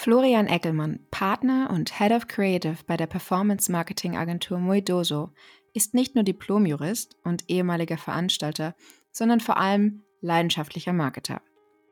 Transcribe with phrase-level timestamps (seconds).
[0.00, 5.32] Florian Eckelmann, Partner und Head of Creative bei der Performance Marketing Agentur Moidoso,
[5.74, 8.76] ist nicht nur Diplomjurist und ehemaliger Veranstalter,
[9.10, 11.42] sondern vor allem leidenschaftlicher Marketer.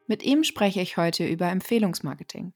[0.06, 2.53] Mit ihm spreche ich heute über Empfehlungsmarketing.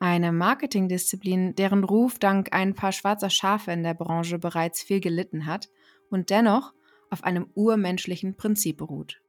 [0.00, 5.46] Eine Marketingdisziplin, deren Ruf dank ein paar schwarzer Schafe in der Branche bereits viel gelitten
[5.46, 5.68] hat
[6.10, 6.74] und dennoch
[7.10, 9.20] auf einem urmenschlichen Prinzip beruht.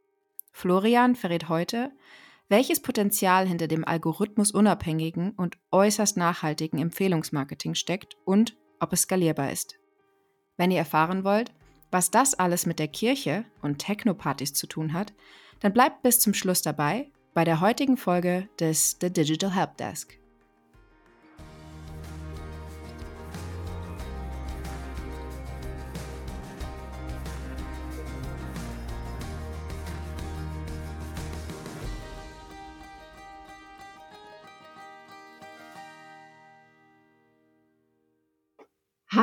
[0.51, 1.91] Florian verrät heute,
[2.51, 9.79] welches Potenzial hinter dem algorithmusunabhängigen und äußerst nachhaltigen Empfehlungsmarketing steckt und ob es skalierbar ist.
[10.57, 11.53] Wenn ihr erfahren wollt,
[11.91, 15.13] was das alles mit der Kirche und Technopartys zu tun hat,
[15.61, 19.77] dann bleibt bis zum Schluss dabei bei der heutigen Folge des The Digital Help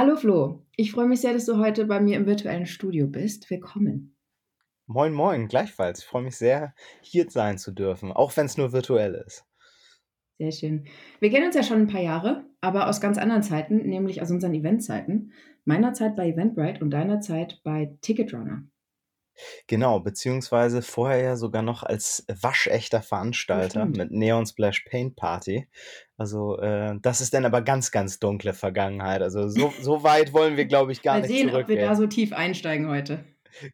[0.09, 3.51] Hallo Flo, ich freue mich sehr, dass du heute bei mir im virtuellen Studio bist.
[3.51, 4.17] Willkommen.
[4.87, 5.99] Moin, moin, gleichfalls.
[5.99, 9.45] Ich freue mich sehr, hier sein zu dürfen, auch wenn es nur virtuell ist.
[10.39, 10.89] Sehr schön.
[11.21, 14.31] Wir kennen uns ja schon ein paar Jahre, aber aus ganz anderen Zeiten, nämlich aus
[14.31, 15.35] unseren Eventzeiten.
[15.67, 18.63] Meiner Zeit bei Eventbrite und deiner Zeit bei Ticketrunner.
[19.67, 23.97] Genau, beziehungsweise vorher ja sogar noch als waschechter Veranstalter Stimmt.
[23.97, 25.69] mit Neon Splash Paint Party.
[26.17, 29.23] Also äh, das ist dann aber ganz, ganz dunkle Vergangenheit.
[29.23, 31.89] Also so, so weit wollen wir, glaube ich, gar Mal nicht sehen, ob wir zurückgehen.
[31.89, 33.25] da so tief einsteigen heute.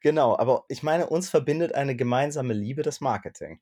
[0.01, 3.61] Genau, aber ich meine, uns verbindet eine gemeinsame Liebe, das Marketing.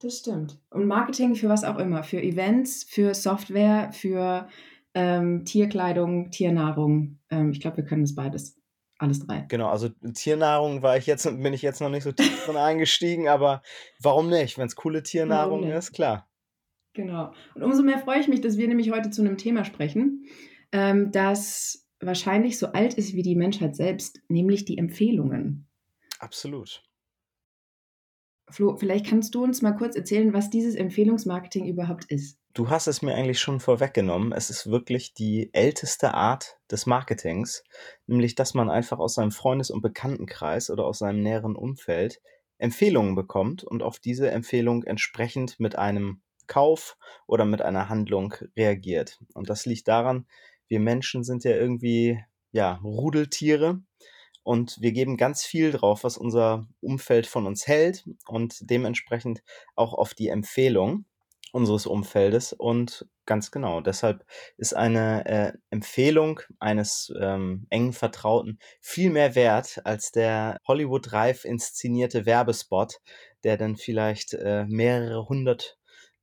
[0.00, 0.58] Das stimmt.
[0.70, 2.02] Und Marketing für was auch immer.
[2.02, 4.48] Für Events, für Software, für
[4.94, 7.18] ähm, Tierkleidung, Tiernahrung.
[7.30, 8.59] Ähm, ich glaube, wir können das beides.
[9.00, 9.46] Alles drei.
[9.48, 13.28] Genau, also Tiernahrung war ich jetzt, bin ich jetzt noch nicht so tief drin eingestiegen,
[13.28, 13.62] aber
[13.98, 14.58] warum nicht?
[14.58, 16.28] Wenn es coole Tiernahrung ist, klar.
[16.92, 17.32] Genau.
[17.54, 20.26] Und umso mehr freue ich mich, dass wir nämlich heute zu einem Thema sprechen,
[20.70, 25.66] ähm, das wahrscheinlich so alt ist wie die Menschheit selbst, nämlich die Empfehlungen.
[26.18, 26.82] Absolut.
[28.50, 32.38] Flo, vielleicht kannst du uns mal kurz erzählen, was dieses Empfehlungsmarketing überhaupt ist.
[32.52, 34.32] Du hast es mir eigentlich schon vorweggenommen.
[34.32, 37.62] Es ist wirklich die älteste Art des Marketings,
[38.08, 42.20] nämlich dass man einfach aus seinem Freundes- und Bekanntenkreis oder aus seinem näheren Umfeld
[42.58, 46.96] Empfehlungen bekommt und auf diese Empfehlung entsprechend mit einem Kauf
[47.28, 49.20] oder mit einer Handlung reagiert.
[49.34, 50.26] Und das liegt daran,
[50.66, 53.80] wir Menschen sind ja irgendwie ja Rudeltiere
[54.42, 59.44] und wir geben ganz viel drauf, was unser Umfeld von uns hält und dementsprechend
[59.76, 61.04] auch auf die Empfehlung
[61.52, 62.52] unseres Umfeldes.
[62.52, 64.24] Und ganz genau, deshalb
[64.56, 72.26] ist eine äh, Empfehlung eines ähm, engen Vertrauten viel mehr wert als der Hollywood-reif inszenierte
[72.26, 73.00] Werbespot,
[73.44, 75.76] der dann vielleicht äh, mehrere hundert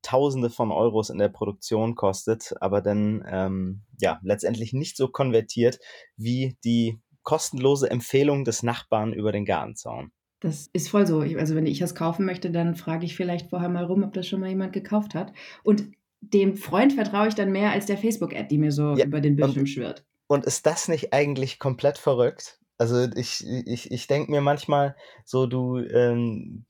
[0.03, 5.79] Tausende von Euros in der Produktion kostet, aber dann ähm, ja letztendlich nicht so konvertiert
[6.15, 10.11] wie die kostenlose Empfehlung des Nachbarn über den Gartenzaun.
[10.39, 11.19] Das ist voll so.
[11.21, 14.27] Also wenn ich das kaufen möchte, dann frage ich vielleicht vorher mal rum, ob das
[14.27, 15.33] schon mal jemand gekauft hat.
[15.63, 19.19] Und dem Freund vertraue ich dann mehr als der Facebook-Ad, die mir so Ja, über
[19.21, 20.05] den und- Bildschirm schwirrt.
[20.27, 22.59] Und ist das nicht eigentlich komplett verrückt?
[22.77, 24.95] Also ich, ich, ich denke mir manchmal
[25.25, 26.65] so, du, ähm,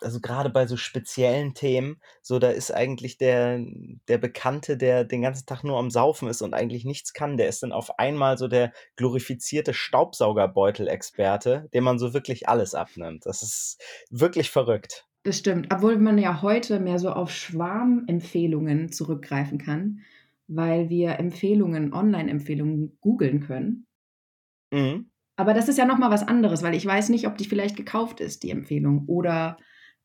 [0.00, 3.60] also gerade bei so speziellen Themen, so da ist eigentlich der,
[4.08, 7.48] der Bekannte, der den ganzen Tag nur am Saufen ist und eigentlich nichts kann, der
[7.48, 13.24] ist dann auf einmal so der glorifizierte Staubsaugerbeutel-Experte, dem man so wirklich alles abnimmt.
[13.26, 15.06] Das ist wirklich verrückt.
[15.22, 15.72] Das stimmt.
[15.72, 20.00] Obwohl man ja heute mehr so auf Schwarmempfehlungen zurückgreifen kann,
[20.48, 23.86] weil wir Empfehlungen, Online-Empfehlungen googeln können.
[24.70, 25.10] Mhm.
[25.36, 28.20] Aber das ist ja nochmal was anderes, weil ich weiß nicht, ob die vielleicht gekauft
[28.20, 29.56] ist, die Empfehlung, oder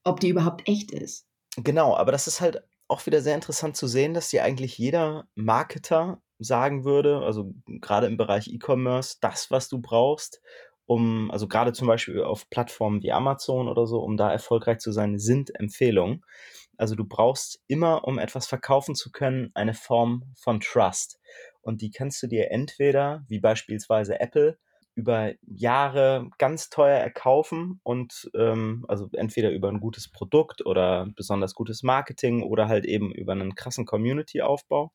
[0.04, 1.28] ob die überhaupt echt ist.
[1.58, 5.28] Genau, aber das ist halt auch wieder sehr interessant zu sehen, dass dir eigentlich jeder
[5.36, 10.42] Marketer sagen würde, also gerade im Bereich E-Commerce, das, was du brauchst,
[10.86, 14.92] um, also gerade zum Beispiel auf Plattformen wie Amazon oder so, um da erfolgreich zu
[14.92, 16.24] sein, sind Empfehlungen.
[16.78, 21.20] Also du brauchst immer, um etwas verkaufen zu können, eine Form von Trust.
[21.62, 24.58] Und die kannst du dir entweder, wie beispielsweise Apple,
[24.96, 31.56] über Jahre ganz teuer erkaufen und ähm, also entweder über ein gutes Produkt oder besonders
[31.56, 34.92] gutes Marketing oder halt eben über einen krassen Community-Aufbau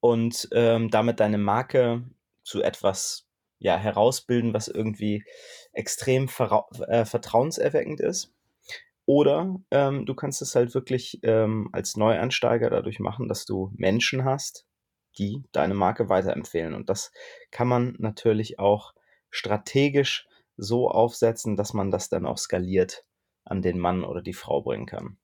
[0.00, 2.04] und ähm, damit deine Marke
[2.44, 3.26] zu etwas
[3.58, 5.24] ja, herausbilden, was irgendwie
[5.72, 6.28] extrem
[6.88, 8.32] äh, vertrauenserweckend ist.
[9.06, 14.24] Oder ähm, du kannst es halt wirklich ähm, als Neuansteiger dadurch machen, dass du Menschen
[14.24, 14.66] hast,
[15.18, 16.74] die deine Marke weiterempfehlen.
[16.74, 17.12] Und das
[17.50, 18.94] kann man natürlich auch
[19.30, 20.26] strategisch
[20.56, 23.04] so aufsetzen, dass man das dann auch skaliert
[23.44, 25.18] an den Mann oder die Frau bringen kann.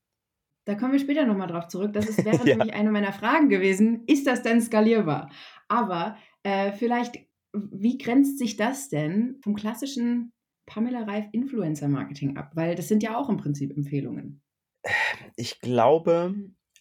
[0.64, 1.93] da kommen wir später nochmal drauf zurück.
[1.93, 2.56] Das ist, wäre ja.
[2.56, 4.05] nämlich eine meiner Fragen gewesen.
[4.06, 5.31] Ist das denn skalierbar?
[5.69, 7.19] Aber äh, vielleicht,
[7.52, 10.32] wie grenzt sich das denn vom klassischen
[10.67, 12.50] Pamela Reif Influencer Marketing ab?
[12.55, 14.43] Weil das sind ja auch im Prinzip Empfehlungen.
[15.37, 16.35] Ich glaube,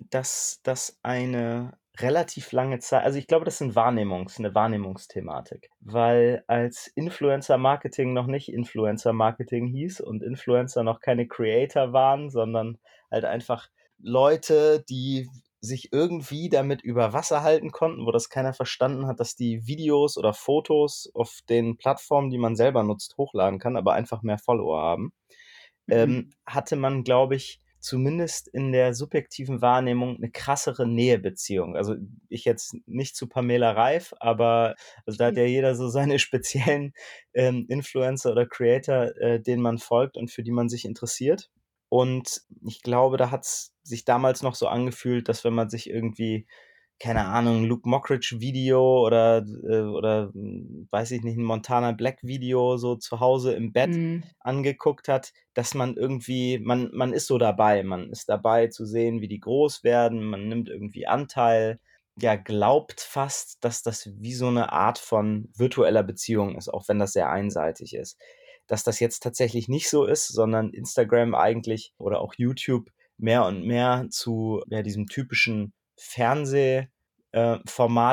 [0.09, 5.69] dass das eine relativ lange Zeit, also ich glaube, das ist ein Wahrnehmungs, eine Wahrnehmungsthematik,
[5.79, 12.29] weil als Influencer Marketing noch nicht Influencer Marketing hieß und Influencer noch keine Creator waren,
[12.29, 12.77] sondern
[13.11, 15.27] halt einfach Leute, die
[15.59, 20.17] sich irgendwie damit über Wasser halten konnten, wo das keiner verstanden hat, dass die Videos
[20.17, 24.81] oder Fotos auf den Plattformen, die man selber nutzt, hochladen kann, aber einfach mehr Follower
[24.81, 25.13] haben,
[25.87, 25.93] mhm.
[25.93, 31.77] ähm, hatte man, glaube ich, zumindest in der subjektiven Wahrnehmung eine krassere Nähebeziehung.
[31.77, 31.95] Also
[32.27, 34.75] ich jetzt nicht zu Pamela Reif, aber
[35.05, 36.93] also da hat ja jeder so seine speziellen
[37.33, 41.49] ähm, Influencer oder Creator, äh, denen man folgt und für die man sich interessiert.
[41.89, 45.89] Und ich glaube, da hat es sich damals noch so angefühlt, dass wenn man sich
[45.89, 46.45] irgendwie
[46.99, 52.19] keine Ahnung, Luke Mockridge Video oder, äh, oder hm, weiß ich nicht, ein Montana Black
[52.23, 54.23] Video so zu Hause im Bett mhm.
[54.39, 59.21] angeguckt hat, dass man irgendwie, man, man ist so dabei, man ist dabei zu sehen,
[59.21, 61.79] wie die groß werden, man nimmt irgendwie Anteil,
[62.19, 66.97] ja, glaubt fast, dass das wie so eine Art von virtueller Beziehung ist, auch wenn
[66.99, 68.19] das sehr einseitig ist.
[68.65, 73.65] Dass das jetzt tatsächlich nicht so ist, sondern Instagram eigentlich oder auch YouTube mehr und
[73.65, 76.89] mehr zu ja, diesem typischen Fernsehformat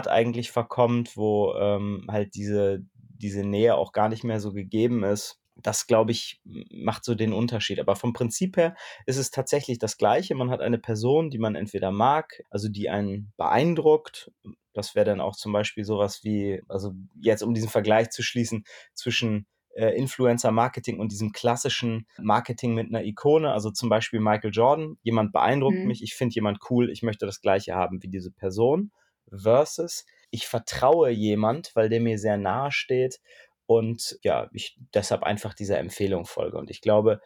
[0.07, 5.05] äh, eigentlich verkommt, wo ähm, halt diese, diese Nähe auch gar nicht mehr so gegeben
[5.05, 5.41] ist.
[5.57, 7.79] Das, glaube ich, macht so den Unterschied.
[7.79, 8.75] Aber vom Prinzip her
[9.07, 10.35] ist es tatsächlich das Gleiche.
[10.35, 14.33] Man hat eine Person, die man entweder mag, also die einen beeindruckt.
[14.73, 18.65] Das wäre dann auch zum Beispiel sowas wie, also jetzt um diesen Vergleich zu schließen
[18.95, 24.99] zwischen äh, Influencer-Marketing und diesem klassischen Marketing mit einer Ikone, also zum Beispiel Michael Jordan.
[25.03, 25.87] Jemand beeindruckt mhm.
[25.87, 28.93] mich, ich finde jemand cool, ich möchte das gleiche haben wie diese Person.
[29.31, 33.21] Versus, ich vertraue jemand, weil der mir sehr nahe steht
[33.67, 36.59] und ja, ich deshalb einfach dieser Empfehlung folge.
[36.59, 37.21] Und ich glaube,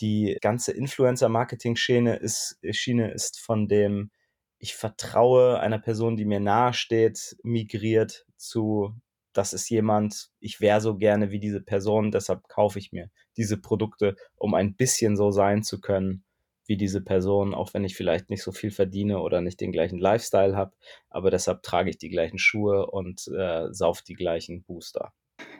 [0.00, 4.10] die ganze Influencer-Marketing-Schiene ist, Schiene ist von dem,
[4.58, 8.94] ich vertraue einer Person, die mir nahe steht, migriert zu
[9.32, 13.56] das ist jemand, ich wäre so gerne wie diese Person, deshalb kaufe ich mir diese
[13.56, 16.24] Produkte, um ein bisschen so sein zu können
[16.66, 19.98] wie diese Person, auch wenn ich vielleicht nicht so viel verdiene oder nicht den gleichen
[19.98, 20.72] Lifestyle habe,
[21.08, 25.12] aber deshalb trage ich die gleichen Schuhe und äh, sauf die gleichen Booster.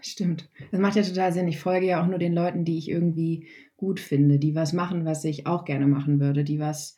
[0.02, 0.48] Stimmt.
[0.70, 1.48] Das macht ja total Sinn.
[1.48, 5.04] Ich folge ja auch nur den Leuten, die ich irgendwie gut finde, die was machen,
[5.04, 6.96] was ich auch gerne machen würde, die was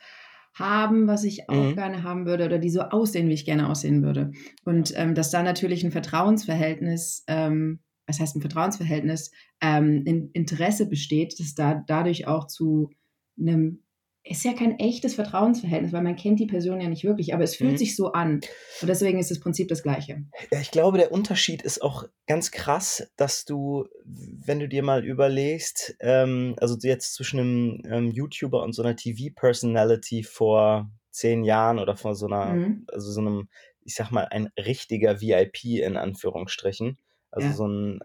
[0.55, 1.75] haben, was ich auch mhm.
[1.75, 4.33] gerne haben würde oder die so aussehen, wie ich gerne aussehen würde.
[4.65, 10.89] Und ähm, dass da natürlich ein Vertrauensverhältnis, ähm, was heißt ein Vertrauensverhältnis, ähm, in Interesse
[10.89, 12.91] besteht, dass da dadurch auch zu
[13.39, 13.82] einem
[14.25, 17.57] ist ja kein echtes Vertrauensverhältnis, weil man kennt die Person ja nicht wirklich, aber es
[17.57, 17.77] fühlt mhm.
[17.79, 18.41] sich so an.
[18.81, 20.23] Und deswegen ist das Prinzip das gleiche.
[20.53, 25.05] Ja, ich glaube, der Unterschied ist auch ganz krass, dass du, wenn du dir mal
[25.05, 31.81] überlegst, ähm, also jetzt zwischen einem ähm, YouTuber und so einer TV-Personality vor zehn Jahren
[31.81, 32.87] oder vor so einer, mhm.
[32.93, 33.49] also so einem,
[33.85, 36.97] ich sag mal, ein richtiger VIP in Anführungsstrichen.
[37.33, 37.55] Also ja.
[37.55, 38.01] so ein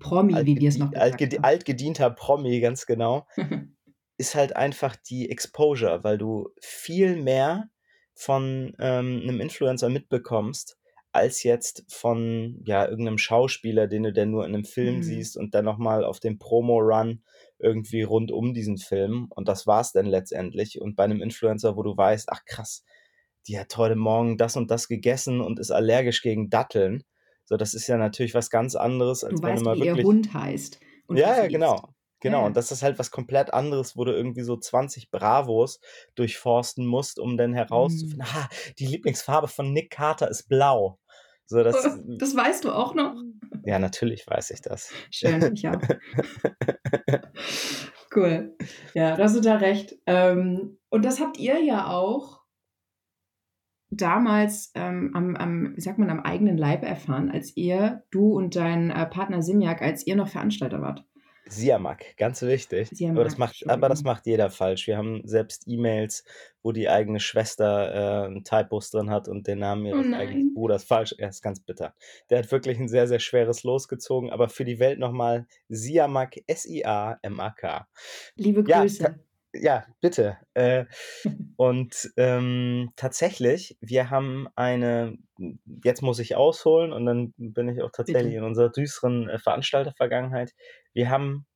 [0.00, 3.26] Promi, wie wir es noch altged altgedienter Promi, ganz genau.
[4.24, 7.68] ist halt einfach die Exposure, weil du viel mehr
[8.14, 10.78] von ähm, einem Influencer mitbekommst,
[11.12, 15.02] als jetzt von ja irgendeinem Schauspieler, den du denn nur in einem Film mhm.
[15.02, 17.22] siehst und dann nochmal auf dem Promo-Run
[17.58, 19.26] irgendwie rund um diesen Film.
[19.28, 20.80] Und das war's dann letztendlich.
[20.80, 22.82] Und bei einem Influencer, wo du weißt, ach krass,
[23.46, 27.04] die hat heute Morgen das und das gegessen und ist allergisch gegen Datteln.
[27.44, 29.80] So, das ist ja natürlich was ganz anderes, als du wenn weißt, du mal wie
[29.80, 29.98] wirklich.
[29.98, 30.80] Ihr Hund heißt.
[31.10, 31.93] ja, ja, genau.
[32.20, 32.46] Genau, ja.
[32.46, 35.80] und das ist halt was komplett anderes, wo du irgendwie so 20 Bravos
[36.14, 38.36] durchforsten musst, um dann herauszufinden, mhm.
[38.36, 40.98] ah, die Lieblingsfarbe von Nick Carter ist blau.
[41.46, 43.14] So, das, oh, das weißt du auch noch?
[43.64, 44.90] Ja, natürlich weiß ich das.
[45.10, 45.74] Schön, ich auch.
[48.16, 48.56] cool.
[48.94, 49.94] Ja, da hast du da recht.
[50.06, 52.42] Ähm, und das habt ihr ja auch
[53.90, 58.56] damals ähm, am, am, wie sagt man, am eigenen Leib erfahren, als ihr, du und
[58.56, 61.04] dein äh, Partner Simjak, als ihr noch Veranstalter wart.
[61.46, 62.88] Siamak, ganz wichtig.
[62.90, 64.86] Siamak, aber, das macht, aber das macht jeder falsch.
[64.86, 66.24] Wir haben selbst E-Mails,
[66.62, 70.84] wo die eigene Schwester äh, Typos drin hat und den Namen ihres oh eigenen Bruders
[70.84, 71.14] falsch.
[71.18, 71.94] Er ist ganz bitter.
[72.30, 77.86] Der hat wirklich ein sehr, sehr schweres losgezogen, aber für die Welt nochmal Siamak, S-I-A-M-A-K.
[78.36, 79.02] Liebe Grüße.
[79.02, 79.14] Ja,
[79.56, 80.38] ja, bitte.
[80.54, 80.86] Äh,
[81.56, 85.16] und ähm, tatsächlich, wir haben eine,
[85.84, 88.38] jetzt muss ich ausholen und dann bin ich auch tatsächlich bitte.
[88.38, 90.54] in unserer düsteren äh, Veranstaltervergangenheit.
[90.94, 91.46] Wir haben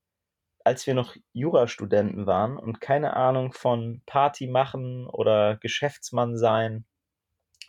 [0.68, 6.84] als wir noch Jurastudenten waren und keine Ahnung von Party machen oder Geschäftsmann sein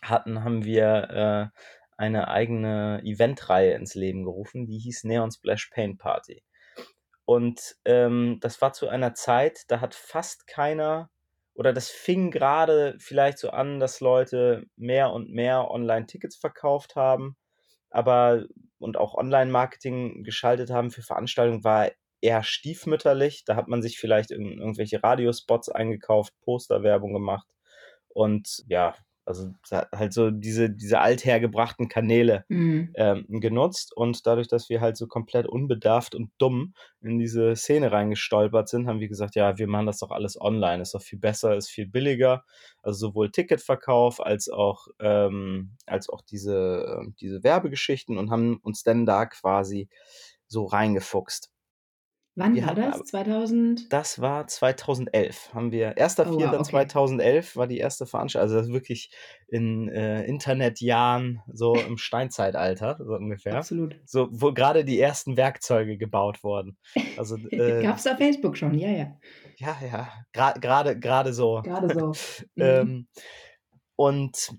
[0.02, 1.60] hatten, haben wir äh,
[1.96, 6.44] eine eigene Eventreihe ins Leben gerufen, die hieß Neon Splash Paint Party.
[7.24, 11.10] Und ähm, das war zu einer Zeit, da hat fast keiner
[11.54, 17.36] oder das fing gerade vielleicht so an, dass Leute mehr und mehr Online-Tickets verkauft haben,
[17.88, 18.44] aber
[18.80, 23.44] und auch Online-Marketing geschaltet haben für Veranstaltungen, war eher stiefmütterlich.
[23.44, 27.46] Da hat man sich vielleicht irgendwelche Radiospots eingekauft, Posterwerbung gemacht
[28.08, 32.92] und ja, also halt so diese, diese althergebrachten Kanäle mhm.
[32.94, 33.96] ähm, genutzt.
[33.96, 38.86] Und dadurch, dass wir halt so komplett unbedarft und dumm in diese Szene reingestolpert sind,
[38.86, 40.82] haben wir gesagt, ja, wir machen das doch alles online.
[40.82, 42.44] Ist doch viel besser, ist viel billiger.
[42.82, 48.82] Also sowohl Ticketverkauf als auch, ähm, als auch diese, äh, diese Werbegeschichten und haben uns
[48.82, 49.88] dann da quasi
[50.48, 51.50] so reingefuchst.
[52.36, 53.02] Wann wir war das?
[53.04, 53.92] 2000?
[53.92, 55.52] Das war 2011.
[55.52, 57.44] Haben wir 1.4.2011 oh, wow, okay.
[57.54, 58.44] war die erste Veranstaltung.
[58.44, 59.10] Also das ist wirklich
[59.48, 63.56] in äh, Internetjahren, so im Steinzeitalter, so ungefähr.
[63.56, 63.96] Absolut.
[64.04, 66.78] So, wo gerade die ersten Werkzeuge gebaut wurden.
[67.16, 69.18] Also, äh, Gab es auf Facebook schon, ja, ja.
[69.56, 70.08] Ja, ja.
[70.32, 71.62] Gerade gerade so.
[71.62, 72.12] Gerade so.
[72.54, 72.62] Mhm.
[72.64, 73.08] ähm,
[73.96, 74.52] und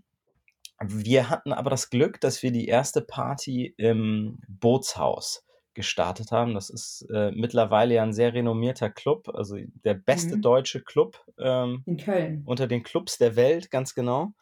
[0.83, 6.53] wir hatten aber das Glück, dass wir die erste Party im Bootshaus gestartet haben.
[6.53, 10.41] Das ist äh, mittlerweile ja ein sehr renommierter Club, also der beste mhm.
[10.41, 12.43] deutsche Club ähm, in Köln.
[12.45, 14.33] Unter den Clubs der Welt, ganz genau.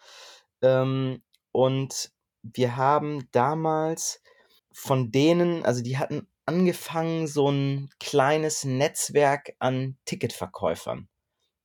[0.62, 1.21] Ähm,
[1.51, 4.21] und wir haben damals
[4.71, 11.07] von denen, also die hatten angefangen, so ein kleines Netzwerk an Ticketverkäufern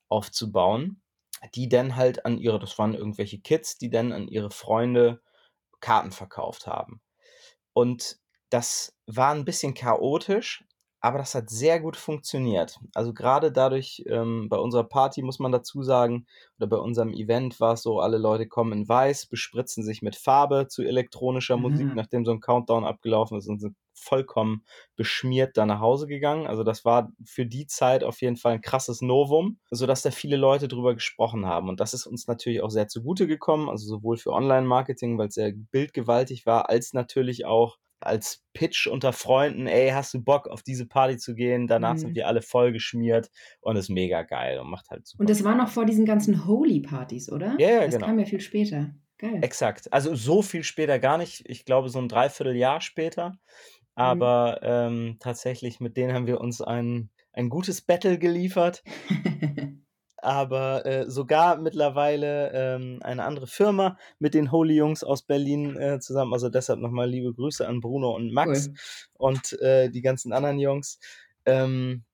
[0.09, 1.01] aufzubauen,
[1.55, 5.23] die dann halt an ihre, das waren irgendwelche Kids, die dann an ihre Freunde
[5.81, 7.01] Karten verkauft haben.
[7.73, 8.19] Und
[8.55, 10.65] das war ein bisschen chaotisch,
[11.01, 12.79] aber das hat sehr gut funktioniert.
[12.95, 17.59] Also gerade dadurch, ähm, bei unserer Party muss man dazu sagen, oder bei unserem Event
[17.59, 21.63] war es so, alle Leute kommen in weiß, bespritzen sich mit Farbe zu elektronischer mhm.
[21.63, 24.65] Musik, nachdem so ein Countdown abgelaufen ist und sind vollkommen
[24.97, 26.47] beschmiert da nach Hause gegangen.
[26.47, 30.37] Also das war für die Zeit auf jeden Fall ein krasses Novum, sodass da viele
[30.37, 31.69] Leute drüber gesprochen haben.
[31.69, 35.35] Und das ist uns natürlich auch sehr zugute gekommen, also sowohl für Online-Marketing, weil es
[35.35, 40.63] sehr bildgewaltig war, als natürlich auch als Pitch unter Freunden, ey, hast du Bock auf
[40.63, 41.67] diese Party zu gehen?
[41.67, 41.99] Danach mhm.
[41.99, 45.21] sind wir alle voll geschmiert und ist mega geil und macht halt super.
[45.21, 47.57] Und das war noch vor diesen ganzen Holy-Partys, oder?
[47.59, 47.99] Ja, das genau.
[47.99, 48.95] Das kam ja viel später.
[49.19, 49.39] Geil.
[49.43, 49.93] Exakt.
[49.93, 51.45] Also so viel später gar nicht.
[51.47, 53.31] Ich glaube so ein Dreivierteljahr später.
[53.31, 53.37] Mhm.
[53.95, 54.69] Aber mhm.
[54.69, 58.83] ähm, tatsächlich mit denen haben wir uns ein, ein gutes Battle geliefert.
[60.25, 66.01] aber äh, sogar mittlerweile ähm, eine andere Firma mit den Holy Jungs aus Berlin äh,
[66.01, 66.33] zusammen.
[66.33, 68.75] Also deshalb nochmal liebe Grüße an Bruno und Max cool.
[69.15, 70.99] und äh, die ganzen anderen Jungs.
[71.45, 72.05] Ähm,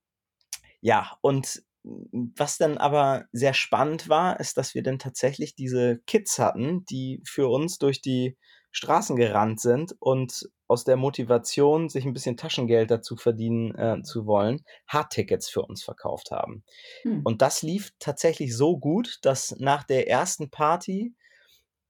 [0.81, 6.39] ja, und was dann aber sehr spannend war, ist, dass wir dann tatsächlich diese Kids
[6.39, 8.37] hatten, die für uns durch die
[8.73, 14.27] Straßen gerannt sind und aus der Motivation, sich ein bisschen Taschengeld dazu verdienen äh, zu
[14.27, 16.63] wollen, Hardtickets für uns verkauft haben.
[17.03, 17.23] Hm.
[17.25, 21.15] Und das lief tatsächlich so gut, dass nach der ersten Party,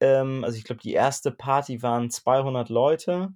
[0.01, 3.35] ähm, also ich glaube, die erste Party waren 200 Leute,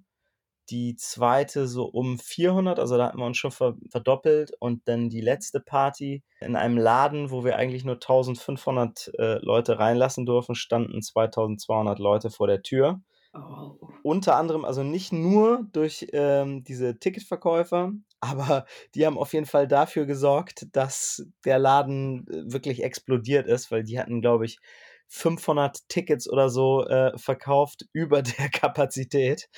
[0.69, 5.21] die zweite so um 400, also da hatten wir uns schon verdoppelt und dann die
[5.21, 11.03] letzte Party in einem Laden, wo wir eigentlich nur 1500 äh, Leute reinlassen durften, standen
[11.03, 13.01] 2200 Leute vor der Tür.
[13.35, 13.77] Oh.
[14.03, 19.67] Unter anderem, also nicht nur durch ähm, diese Ticketverkäufer, aber die haben auf jeden Fall
[19.67, 24.59] dafür gesorgt, dass der Laden äh, wirklich explodiert ist, weil die hatten, glaube ich,
[25.07, 29.49] 500 Tickets oder so äh, verkauft über der Kapazität.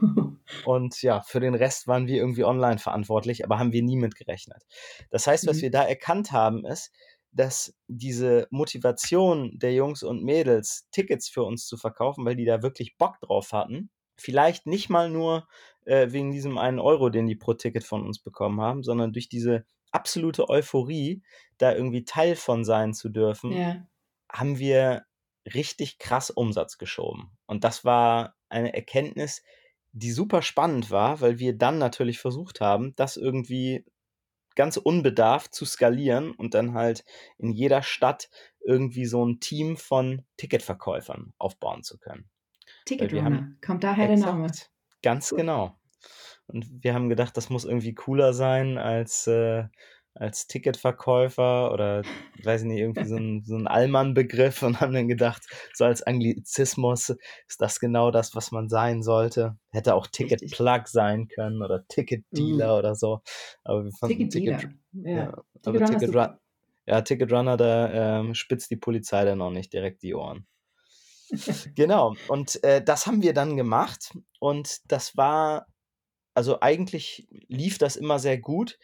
[0.64, 4.16] Und ja, für den Rest waren wir irgendwie online verantwortlich, aber haben wir nie mit
[4.16, 4.62] gerechnet.
[5.10, 5.62] Das heißt, was mhm.
[5.62, 6.92] wir da erkannt haben, ist,
[7.32, 12.62] dass diese Motivation der Jungs und Mädels, Tickets für uns zu verkaufen, weil die da
[12.62, 15.48] wirklich Bock drauf hatten, vielleicht nicht mal nur
[15.84, 19.28] äh, wegen diesem einen Euro, den die pro Ticket von uns bekommen haben, sondern durch
[19.28, 21.22] diese absolute Euphorie,
[21.58, 23.86] da irgendwie Teil von sein zu dürfen, ja.
[24.30, 25.04] haben wir
[25.54, 27.36] richtig krass Umsatz geschoben.
[27.46, 29.42] Und das war eine Erkenntnis,
[29.92, 33.84] die super spannend war, weil wir dann natürlich versucht haben, das irgendwie
[34.54, 37.04] ganz unbedarft zu skalieren und dann halt
[37.38, 38.28] in jeder Stadt
[38.60, 42.30] irgendwie so ein Team von Ticketverkäufern aufbauen zu können.
[42.86, 44.50] Ticketrunner, kommt daher der Name.
[45.02, 45.38] Ganz Gut.
[45.38, 45.78] genau.
[46.46, 49.64] Und wir haben gedacht, das muss irgendwie cooler sein als äh,
[50.14, 52.02] als Ticketverkäufer oder
[52.42, 55.42] weiß ich nicht, irgendwie so ein, so ein Allmann-Begriff und haben dann gedacht,
[55.74, 57.10] so als Anglizismus
[57.48, 59.56] ist das genau das, was man sein sollte.
[59.70, 62.78] Hätte auch Ticket-Plug sein können oder Ticket-Dealer uh.
[62.78, 63.20] oder so.
[63.64, 65.10] Aber wir fanden Ticket, Ticket, ja.
[65.10, 66.36] ja aber Ticket, Run,
[66.86, 70.46] ja, Ticket Runner, da ähm, spitzt die Polizei dann noch nicht direkt die Ohren.
[71.74, 75.66] genau, und äh, das haben wir dann gemacht und das war,
[76.34, 78.78] also eigentlich lief das immer sehr gut.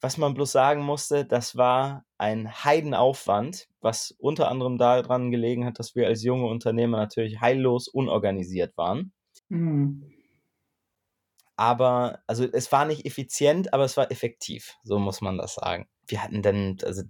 [0.00, 5.78] Was man bloß sagen musste, das war ein Heidenaufwand, was unter anderem daran gelegen hat,
[5.78, 9.12] dass wir als junge Unternehmer natürlich heillos unorganisiert waren.
[9.48, 10.10] Mhm.
[11.56, 15.86] Aber, also es war nicht effizient, aber es war effektiv, so muss man das sagen.
[16.06, 17.02] Wir hatten dann, also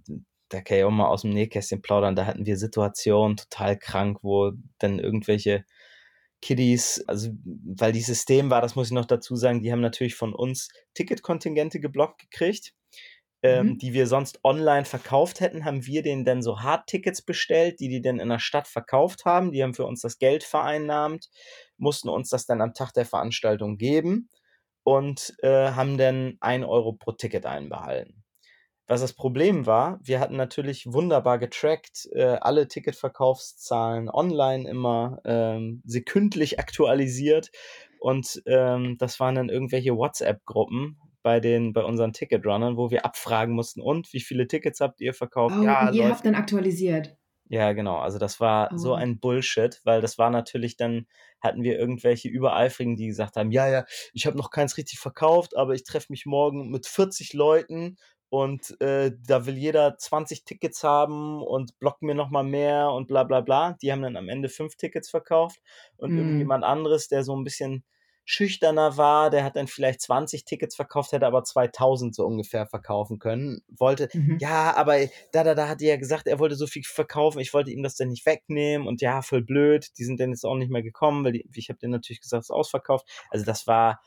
[0.49, 4.19] da kann ich auch mal aus dem Nähkästchen plaudern, da hatten wir Situationen total krank,
[4.21, 5.63] wo dann irgendwelche
[6.41, 10.15] Kiddies, also weil dieses System war, das muss ich noch dazu sagen, die haben natürlich
[10.15, 12.73] von uns Ticketkontingente geblockt gekriegt
[13.43, 13.77] ähm, mhm.
[13.79, 18.01] die wir sonst online verkauft hätten, haben wir denen dann so Hardtickets bestellt, die die
[18.01, 19.51] dann in der Stadt verkauft haben.
[19.51, 21.29] Die haben für uns das Geld vereinnahmt,
[21.77, 24.29] mussten uns das dann am Tag der Veranstaltung geben
[24.83, 28.20] und äh, haben dann ein Euro pro Ticket einbehalten.
[28.91, 35.81] Was das Problem war, wir hatten natürlich wunderbar getrackt, äh, alle Ticketverkaufszahlen online immer ähm,
[35.85, 37.51] sekündlich aktualisiert
[38.01, 43.55] und ähm, das waren dann irgendwelche WhatsApp-Gruppen, bei den, bei unseren Ticketrunnern, wo wir abfragen
[43.55, 45.55] mussten, und wie viele Tickets habt ihr verkauft?
[45.57, 46.15] Oh, ja, und ihr läuft.
[46.15, 47.15] habt dann aktualisiert.
[47.47, 47.97] Ja, genau.
[47.97, 48.77] Also das war oh.
[48.77, 51.05] so ein Bullshit, weil das war natürlich dann,
[51.39, 55.55] hatten wir irgendwelche Übereifrigen, die gesagt haben, ja, ja, ich habe noch keins richtig verkauft,
[55.55, 57.95] aber ich treffe mich morgen mit 40 Leuten
[58.31, 63.25] und äh, da will jeder 20 Tickets haben und blockt mir nochmal mehr und bla
[63.25, 63.73] bla bla.
[63.81, 65.59] Die haben dann am Ende fünf Tickets verkauft
[65.97, 66.17] und mm.
[66.17, 67.83] irgendjemand anderes, der so ein bisschen
[68.23, 73.19] schüchterner war, der hat dann vielleicht 20 Tickets verkauft, hätte aber 2000 so ungefähr verkaufen
[73.19, 73.63] können.
[73.67, 74.37] Wollte, mhm.
[74.39, 74.95] ja, aber
[75.33, 77.83] da, da, da hat er ja gesagt, er wollte so viel verkaufen, ich wollte ihm
[77.83, 80.83] das dann nicht wegnehmen und ja, voll blöd, die sind dann jetzt auch nicht mehr
[80.83, 83.05] gekommen, weil die, ich habe denen natürlich gesagt, es ist ausverkauft.
[83.29, 83.99] Also das war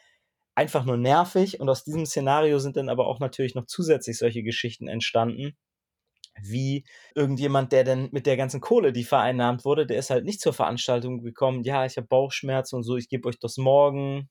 [0.54, 4.42] einfach nur nervig und aus diesem Szenario sind dann aber auch natürlich noch zusätzlich solche
[4.42, 5.56] Geschichten entstanden
[6.42, 6.84] wie
[7.14, 10.52] irgendjemand, der denn mit der ganzen Kohle, die vereinnahmt wurde, der ist halt nicht zur
[10.52, 14.28] Veranstaltung gekommen, ja, ich habe Bauchschmerzen und so, ich gebe euch das morgen.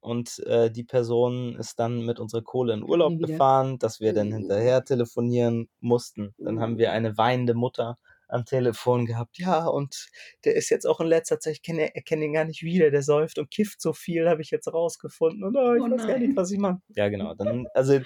[0.00, 4.32] Und äh, die Person ist dann mit unserer Kohle in Urlaub gefahren, dass wir dann
[4.32, 6.32] hinterher telefonieren mussten.
[6.38, 9.38] Dann haben wir eine weinende Mutter am Telefon gehabt.
[9.38, 10.08] Ja, und
[10.44, 13.02] der ist jetzt auch in letzter Zeit, ich kenne, erkenne ihn gar nicht wieder, der
[13.02, 15.44] säuft und kifft so viel, habe ich jetzt rausgefunden.
[15.44, 16.80] Und oh, ich oh weiß gar nicht, was ich mache.
[16.88, 17.34] Ja, genau.
[17.34, 18.00] Dann, also,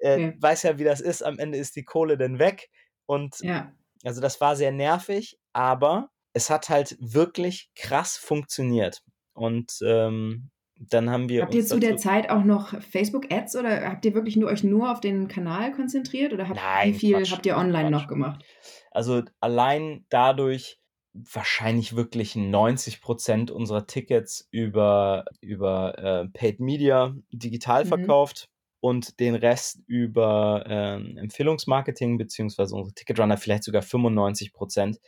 [0.00, 0.32] äh, ja.
[0.38, 1.22] weiß ja, wie das ist.
[1.22, 2.68] Am Ende ist die Kohle dann weg.
[3.06, 3.72] Und ja.
[4.04, 9.02] also das war sehr nervig, aber es hat halt wirklich krass funktioniert.
[9.34, 10.50] Und ähm,
[10.90, 11.42] dann haben wir.
[11.42, 14.90] Habt ihr zu der Zeit auch noch Facebook-Ads oder habt ihr wirklich nur euch nur
[14.90, 18.02] auf den Kanal konzentriert oder habt, Nein, wie viel Quatsch, habt ihr online Quatsch.
[18.02, 18.44] noch gemacht?
[18.92, 20.78] Also allein dadurch
[21.14, 27.88] wahrscheinlich wirklich 90 Prozent unserer Tickets über, über äh, Paid Media digital mhm.
[27.88, 28.48] verkauft
[28.80, 35.00] und den Rest über ähm, Empfehlungsmarketing beziehungsweise unsere Ticketrunner vielleicht sogar 95 Prozent,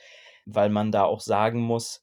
[0.45, 2.03] weil man da auch sagen muss,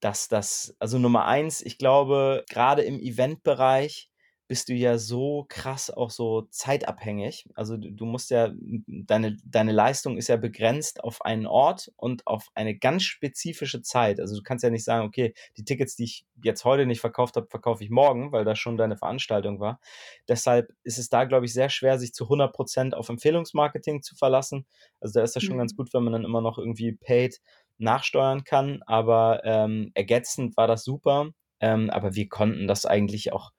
[0.00, 4.10] dass das, also Nummer eins, ich glaube, gerade im Eventbereich
[4.48, 7.48] bist du ja so krass auch so zeitabhängig.
[7.54, 8.52] Also du, du, musst ja,
[8.86, 14.20] deine, deine Leistung ist ja begrenzt auf einen Ort und auf eine ganz spezifische Zeit.
[14.20, 17.36] Also du kannst ja nicht sagen, okay, die Tickets, die ich jetzt heute nicht verkauft
[17.36, 19.80] habe, verkaufe ich morgen, weil das schon deine Veranstaltung war.
[20.28, 24.14] Deshalb ist es da, glaube ich, sehr schwer, sich zu 100 Prozent auf Empfehlungsmarketing zu
[24.14, 24.66] verlassen.
[25.00, 25.60] Also da ist das schon mhm.
[25.60, 27.40] ganz gut, wenn man dann immer noch irgendwie paid
[27.78, 28.80] nachsteuern kann.
[28.86, 31.30] Aber ähm, ergänzend war das super.
[31.58, 33.50] Ähm, aber wir konnten das eigentlich auch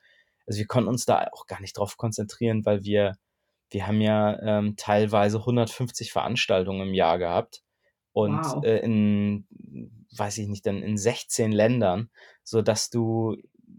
[0.48, 3.18] also wir konnten uns da auch gar nicht drauf konzentrieren, weil wir,
[3.70, 7.62] wir haben ja ähm, teilweise 150 Veranstaltungen im Jahr gehabt
[8.14, 8.64] und wow.
[8.64, 9.46] äh, in,
[10.18, 12.10] weiß ich nicht, dann in 16 Ländern,
[12.44, 13.36] so dass du,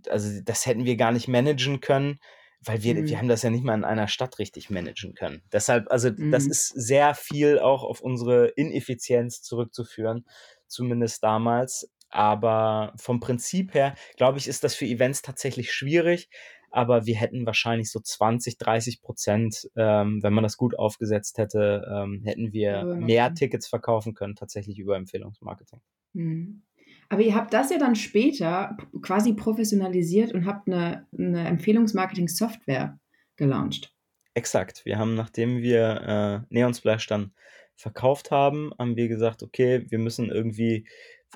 [0.09, 2.21] also das hätten wir gar nicht managen können,
[2.61, 3.09] weil wir, mhm.
[3.09, 5.43] wir haben das ja nicht mal in einer Stadt richtig managen können.
[5.53, 6.31] Deshalb, also mhm.
[6.31, 10.27] das ist sehr viel auch auf unsere Ineffizienz zurückzuführen,
[10.67, 11.91] zumindest damals.
[12.11, 16.31] Aber vom Prinzip her, glaube ich, ist das für Events tatsächlich schwierig,
[16.71, 21.87] aber wir hätten wahrscheinlich so 20, 30 Prozent, ähm, wenn man das gut aufgesetzt hätte,
[21.91, 25.81] ähm, hätten wir mehr Tickets verkaufen können, tatsächlich über Empfehlungsmarketing.
[26.13, 26.63] Mhm.
[27.09, 32.99] Aber ihr habt das ja dann später quasi professionalisiert und habt eine, eine Empfehlungsmarketing-Software
[33.37, 33.95] gelauncht.
[34.35, 34.85] Exakt.
[34.85, 37.33] Wir haben, nachdem wir äh, Neon Splash dann
[37.77, 40.87] verkauft haben, haben wir gesagt, okay, wir müssen irgendwie,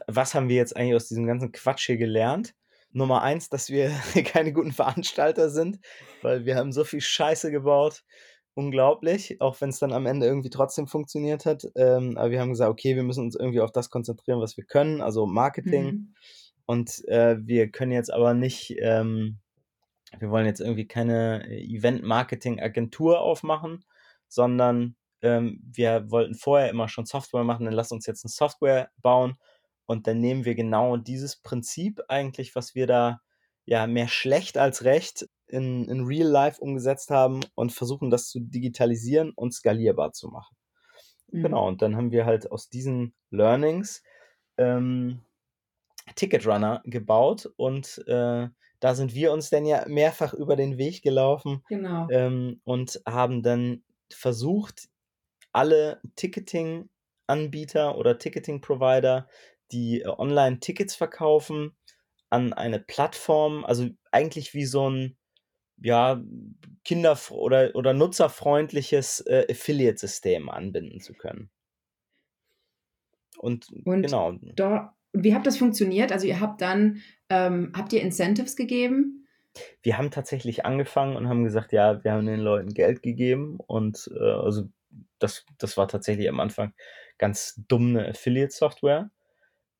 [0.07, 2.55] was haben wir jetzt eigentlich aus diesem ganzen Quatsch hier gelernt?
[2.93, 3.91] Nummer eins, dass wir
[4.25, 5.79] keine guten Veranstalter sind,
[6.23, 8.05] weil wir haben so viel Scheiße gebaut
[8.55, 11.65] unglaublich, auch wenn es dann am Ende irgendwie trotzdem funktioniert hat.
[11.75, 14.65] Ähm, aber wir haben gesagt, okay, wir müssen uns irgendwie auf das konzentrieren, was wir
[14.65, 15.85] können, also Marketing.
[15.85, 16.15] Mhm.
[16.67, 19.39] Und äh, wir können jetzt aber nicht, ähm,
[20.19, 23.85] wir wollen jetzt irgendwie keine Event-Marketing-Agentur aufmachen,
[24.29, 28.91] sondern ähm, wir wollten vorher immer schon Software machen, dann lass uns jetzt eine Software
[29.01, 29.37] bauen
[29.87, 33.21] und dann nehmen wir genau dieses Prinzip eigentlich, was wir da
[33.65, 38.41] ja mehr schlecht als recht in, in Real Life umgesetzt haben und versuchen das zu
[38.41, 40.57] digitalisieren und skalierbar zu machen.
[41.31, 41.43] Mhm.
[41.43, 44.03] Genau, und dann haben wir halt aus diesen Learnings
[44.57, 45.21] ähm,
[46.17, 48.49] Ticket Runner gebaut und äh,
[48.81, 52.09] da sind wir uns dann ja mehrfach über den Weg gelaufen genau.
[52.11, 54.89] ähm, und haben dann versucht,
[55.53, 59.29] alle Ticketing-Anbieter oder Ticketing-Provider,
[59.73, 61.77] die äh, online Tickets verkaufen,
[62.31, 65.17] an eine Plattform, also eigentlich wie so ein
[65.81, 66.23] ja,
[66.85, 71.51] kinder- oder, oder nutzerfreundliches äh, Affiliate-System anbinden zu können.
[73.39, 74.35] Und, und genau.
[74.55, 76.13] Da, wie hat das funktioniert?
[76.13, 79.27] Also ihr habt dann, ähm, habt ihr Incentives gegeben?
[79.83, 84.11] Wir haben tatsächlich angefangen und haben gesagt, ja, wir haben den Leuten Geld gegeben und
[84.15, 84.69] äh, also
[85.19, 86.73] das, das war tatsächlich am Anfang
[87.19, 89.11] ganz dumm eine Affiliate-Software.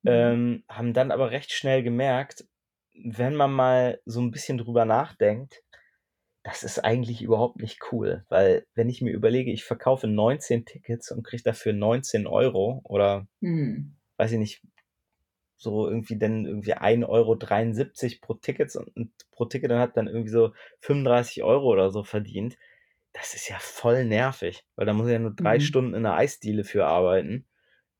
[0.03, 0.11] Mhm.
[0.11, 2.45] Ähm, haben dann aber recht schnell gemerkt,
[2.93, 5.63] wenn man mal so ein bisschen drüber nachdenkt,
[6.43, 11.09] das ist eigentlich überhaupt nicht cool, weil wenn ich mir überlege, ich verkaufe 19 Tickets
[11.09, 13.95] und kriege dafür 19 Euro oder mhm.
[14.17, 14.61] weiß ich nicht,
[15.55, 17.37] so irgendwie dann irgendwie 1,73 Euro
[18.19, 22.03] pro Ticket und, und pro Ticket dann hat dann irgendwie so 35 Euro oder so
[22.03, 22.57] verdient
[23.13, 25.61] das ist ja voll nervig, weil da muss ich ja nur drei mhm.
[25.61, 27.45] Stunden in der Eisdiele für arbeiten.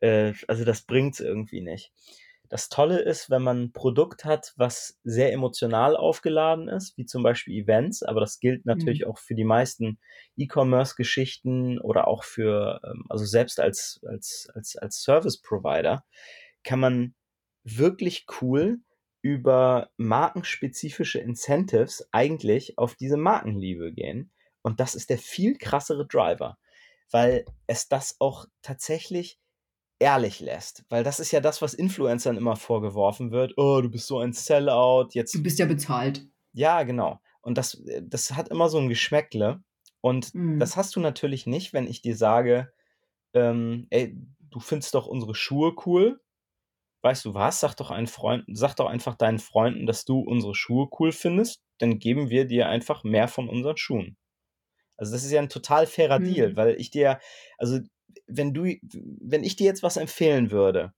[0.03, 1.91] Äh, also das bringt's irgendwie nicht.
[2.49, 7.23] Das Tolle ist, wenn man ein Produkt hat, was sehr emotional aufgeladen ist, wie zum
[7.23, 9.07] Beispiel Events, aber das gilt natürlich mhm.
[9.07, 9.97] auch für die meisten
[10.37, 16.03] E-Commerce-Geschichten oder auch für, ähm, also selbst als, als, als, als Service-Provider,
[16.63, 17.15] kann man
[17.63, 18.79] wirklich cool
[19.21, 26.57] über markenspezifische Incentives eigentlich auf diese Markenliebe gehen und das ist der viel krassere Driver,
[27.09, 29.39] weil es das auch tatsächlich
[30.03, 30.83] ehrlich lässt.
[30.89, 33.53] Weil das ist ja das, was Influencern immer vorgeworfen wird.
[33.57, 35.09] Oh, du bist so ein Sellout.
[35.13, 35.33] Jetzt.
[35.33, 36.27] Du bist ja bezahlt.
[36.51, 37.21] Ja, genau.
[37.41, 39.63] Und das, äh, das hat immer so ein Geschmäckle.
[40.01, 40.59] Und mhm.
[40.59, 42.73] das hast du natürlich nicht, wenn ich dir sage,
[43.33, 46.19] ähm, ey, du findest doch unsere Schuhe cool.
[47.01, 47.61] Weißt du was?
[47.61, 51.61] Sag doch einen Freund, sag doch einfach deinen Freunden, dass du unsere Schuhe cool findest.
[51.79, 54.17] Dann geben wir dir einfach mehr von unseren Schuhen.
[54.97, 56.25] Also das ist ja ein total fairer mhm.
[56.25, 57.19] Deal, weil ich dir,
[57.57, 57.79] also
[58.27, 60.93] wenn du, wenn ich dir jetzt was empfehlen würde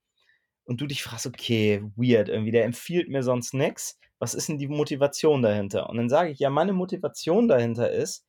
[0.66, 4.58] und du dich fragst, okay, weird, irgendwie, der empfiehlt mir sonst nichts, was ist denn
[4.58, 5.90] die Motivation dahinter?
[5.90, 8.26] Und dann sage ich, ja, meine Motivation dahinter ist,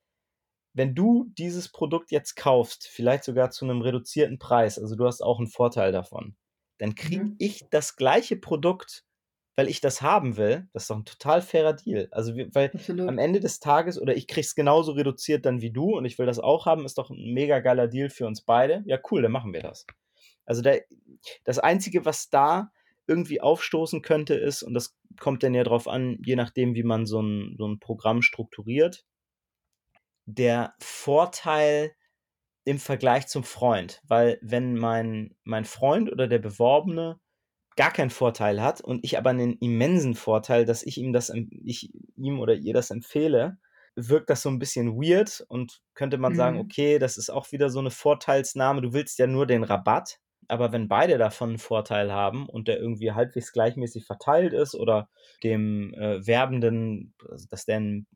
[0.75, 5.23] wenn du dieses Produkt jetzt kaufst, vielleicht sogar zu einem reduzierten Preis, also du hast
[5.23, 6.37] auch einen Vorteil davon,
[6.79, 7.37] dann kriege mhm.
[7.39, 9.06] ich das gleiche Produkt
[9.57, 12.09] weil ich das haben will, das ist doch ein total fairer Deal.
[12.13, 13.09] Also, weil Absolut.
[13.09, 16.27] am Ende des Tages, oder ich krieg's genauso reduziert dann wie du und ich will
[16.27, 18.85] das auch haben, ist doch ein mega geiler Deal für uns beide.
[18.87, 19.87] Ja, cool, dann machen wir das.
[20.45, 20.85] Also, der,
[21.45, 22.71] das Einzige, was da
[23.07, 27.07] irgendwie aufstoßen könnte, ist, und das kommt dann ja drauf an, je nachdem, wie man
[27.07, 29.07] so ein, so ein Programm strukturiert,
[30.27, 31.93] der Vorteil
[32.65, 34.03] im Vergleich zum Freund.
[34.07, 37.21] Weil, wenn mein, mein Freund oder der Beworbene
[37.77, 41.33] gar keinen Vorteil hat und ich aber einen immensen Vorteil, dass ich ihm das,
[41.65, 43.59] ich ihm oder ihr das empfehle,
[43.95, 46.37] wirkt das so ein bisschen weird und könnte man mhm.
[46.37, 48.83] sagen, okay, das ist auch wieder so eine Vorteilsnahme.
[48.83, 52.79] Du willst ja nur den Rabatt, aber wenn beide davon einen Vorteil haben und der
[52.79, 55.09] irgendwie halbwegs gleichmäßig verteilt ist oder
[55.43, 58.07] dem äh, Werbenden, also dass der ein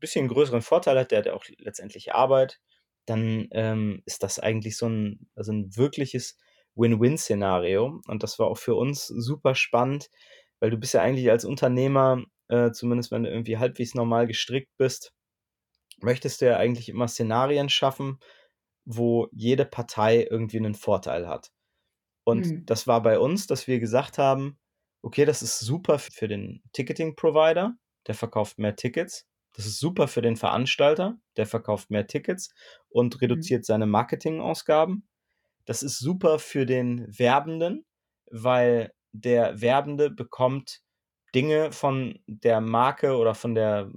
[0.00, 2.60] bisschen größeren Vorteil hat, der hat ja auch letztendlich Arbeit,
[3.06, 6.38] dann ähm, ist das eigentlich so ein, also ein wirkliches
[6.78, 8.00] Win-Win-Szenario.
[8.06, 10.10] Und das war auch für uns super spannend,
[10.60, 14.70] weil du bist ja eigentlich als Unternehmer, äh, zumindest wenn du irgendwie halbwegs normal gestrickt
[14.78, 15.12] bist,
[16.00, 18.18] möchtest du ja eigentlich immer Szenarien schaffen,
[18.84, 21.50] wo jede Partei irgendwie einen Vorteil hat.
[22.24, 22.66] Und mhm.
[22.66, 24.58] das war bei uns, dass wir gesagt haben,
[25.02, 27.74] okay, das ist super für den Ticketing-Provider,
[28.06, 29.26] der verkauft mehr Tickets.
[29.54, 32.50] Das ist super für den Veranstalter, der verkauft mehr Tickets
[32.88, 33.18] und mhm.
[33.20, 33.64] reduziert mhm.
[33.64, 35.07] seine Marketingausgaben.
[35.68, 37.84] Das ist super für den Werbenden,
[38.30, 40.80] weil der Werbende bekommt
[41.34, 43.92] Dinge von der Marke oder von der,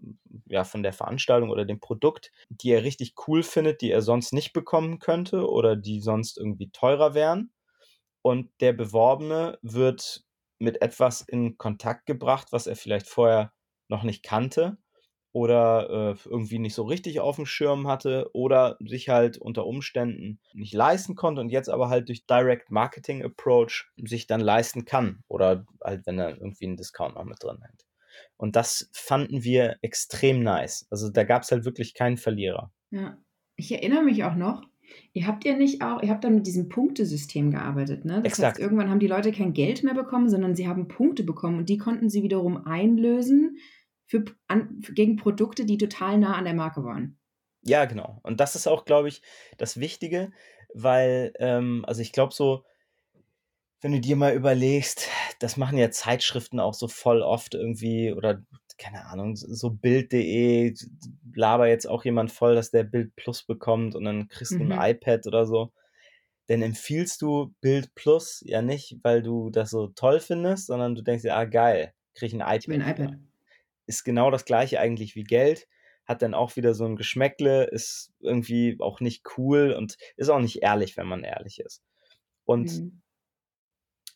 [0.47, 4.33] ja, von der Veranstaltung oder dem Produkt, die er richtig cool findet, die er sonst
[4.33, 7.53] nicht bekommen könnte oder die sonst irgendwie teurer wären.
[8.21, 10.25] Und der Beworbene wird
[10.59, 13.53] mit etwas in Kontakt gebracht, was er vielleicht vorher
[13.87, 14.77] noch nicht kannte
[15.33, 20.39] oder äh, irgendwie nicht so richtig auf dem Schirm hatte oder sich halt unter Umständen
[20.53, 25.23] nicht leisten konnte und jetzt aber halt durch Direct Marketing Approach sich dann leisten kann
[25.27, 27.85] oder halt, wenn er irgendwie einen Discount noch mit drin hat.
[28.35, 30.85] Und das fanden wir extrem nice.
[30.89, 32.71] Also da gab es halt wirklich keinen Verlierer.
[32.89, 33.17] Ja,
[33.55, 34.63] ich erinnere mich auch noch,
[35.13, 38.21] Ihr habt ja nicht auch, ihr habt dann mit diesem Punktesystem gearbeitet, ne?
[38.23, 38.53] Das Exakt.
[38.53, 41.69] heißt, irgendwann haben die Leute kein Geld mehr bekommen, sondern sie haben Punkte bekommen und
[41.69, 43.57] die konnten sie wiederum einlösen
[44.11, 47.17] für, an, gegen Produkte, die total nah an der Marke waren.
[47.61, 48.19] Ja, genau.
[48.23, 49.21] Und das ist auch, glaube ich,
[49.57, 50.33] das Wichtige,
[50.73, 52.65] weil, ähm, also ich glaube so,
[53.79, 55.07] wenn du dir mal überlegst,
[55.39, 58.43] das machen ja Zeitschriften auch so voll oft irgendwie oder
[58.77, 60.73] keine Ahnung, so Bild.de
[61.33, 64.73] laber jetzt auch jemand voll, dass der Bild Plus bekommt und dann kriegst du mhm.
[64.73, 65.71] ein iPad oder so.
[66.47, 71.01] Dann empfiehlst du Bild Plus ja nicht, weil du das so toll findest, sondern du
[71.01, 72.63] denkst dir, ah geil, krieg ich ein iPad.
[72.63, 73.30] Ich will ein iPad.
[73.91, 75.67] Ist genau das gleiche eigentlich wie Geld,
[76.05, 80.39] hat dann auch wieder so ein Geschmäckle, ist irgendwie auch nicht cool und ist auch
[80.39, 81.83] nicht ehrlich, wenn man ehrlich ist.
[82.45, 83.01] Und mhm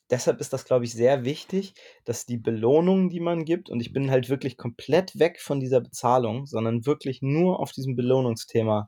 [0.09, 1.73] deshalb ist das, glaube ich, sehr wichtig,
[2.05, 5.81] dass die Belohnung, die man gibt, und ich bin halt wirklich komplett weg von dieser
[5.81, 8.87] Bezahlung, sondern wirklich nur auf diesem Belohnungsthema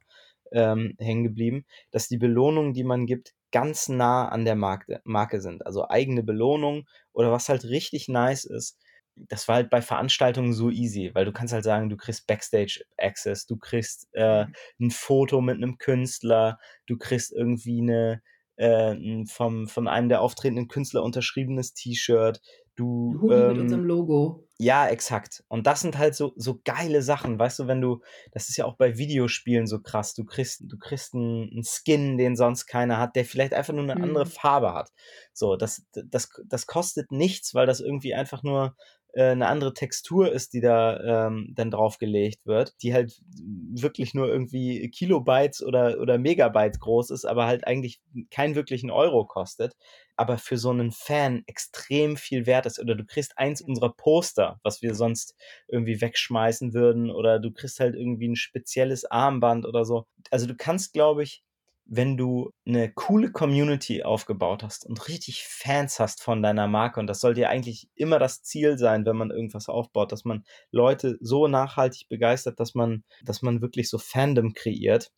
[0.52, 5.42] ähm, hängen geblieben, dass die Belohnungen, die man gibt, ganz nah an der Marke, Marke
[5.42, 5.66] sind.
[5.66, 8.78] Also eigene Belohnung oder was halt richtig nice ist.
[9.30, 12.84] Das war halt bei Veranstaltungen so easy, weil du kannst halt sagen, du kriegst Backstage
[12.98, 14.54] Access, du kriegst äh, mhm.
[14.80, 18.22] ein Foto mit einem Künstler, du kriegst irgendwie eine,
[18.58, 22.42] äh, vom, von einem der auftretenden Künstler unterschriebenes T-Shirt.
[22.76, 24.48] Du, Hoodie ähm, mit unserem Logo.
[24.60, 25.44] Ja, exakt.
[25.48, 28.02] Und das sind halt so, so geile Sachen, weißt du, wenn du,
[28.32, 32.18] das ist ja auch bei Videospielen so krass, du kriegst, du kriegst einen, einen Skin,
[32.18, 34.04] den sonst keiner hat, der vielleicht einfach nur eine mhm.
[34.04, 34.92] andere Farbe hat.
[35.34, 38.76] So, das, das, das kostet nichts, weil das irgendwie einfach nur
[39.16, 43.20] eine andere Textur ist, die da ähm, dann draufgelegt wird, die halt
[43.74, 49.26] wirklich nur irgendwie Kilobytes oder, oder Megabytes groß ist, aber halt eigentlich keinen wirklichen Euro
[49.26, 49.76] kostet,
[50.18, 52.80] aber für so einen Fan extrem viel wert ist.
[52.80, 55.36] Oder du kriegst eins unserer Poster, was wir sonst
[55.68, 60.06] irgendwie wegschmeißen würden, oder du kriegst halt irgendwie ein spezielles Armband oder so.
[60.32, 61.44] Also du kannst, glaube ich,
[61.90, 67.08] wenn du eine coole Community aufgebaut hast und richtig Fans hast von deiner Marke, und
[67.08, 71.18] das sollte ja eigentlich immer das Ziel sein, wenn man irgendwas aufbaut, dass man Leute
[71.22, 75.12] so nachhaltig begeistert, dass man, dass man wirklich so Fandom kreiert,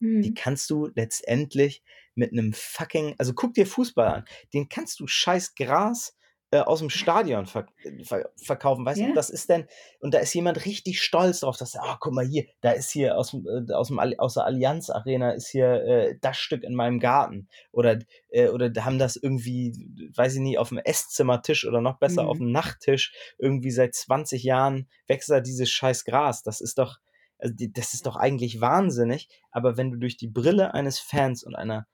[0.00, 0.22] mhm.
[0.22, 1.82] die kannst du letztendlich
[2.14, 4.24] mit einem fucking, also guck dir Fußball an,
[4.54, 6.16] den kannst du scheiß Gras
[6.52, 7.66] äh, aus dem Stadion ver
[8.04, 8.84] ver verkaufen.
[8.84, 9.08] Weißt yeah.
[9.08, 9.66] du, das ist denn,
[9.98, 12.90] und da ist jemand richtig stolz drauf, dass, ah, oh, guck mal hier, da ist
[12.90, 16.74] hier aus, äh, aus, dem, aus der Allianz Arena ist hier äh, das Stück in
[16.74, 17.48] meinem Garten.
[17.72, 17.98] Oder,
[18.30, 19.72] äh, oder haben das irgendwie,
[20.14, 22.28] weiß ich nicht, auf dem Esszimmertisch oder noch besser mhm.
[22.28, 26.42] auf dem Nachttisch irgendwie seit 20 Jahren wächst da dieses scheiß Gras.
[26.42, 26.98] Das ist doch,
[27.38, 29.28] also das ist doch eigentlich wahnsinnig.
[29.50, 31.86] Aber wenn du durch die Brille eines Fans und einer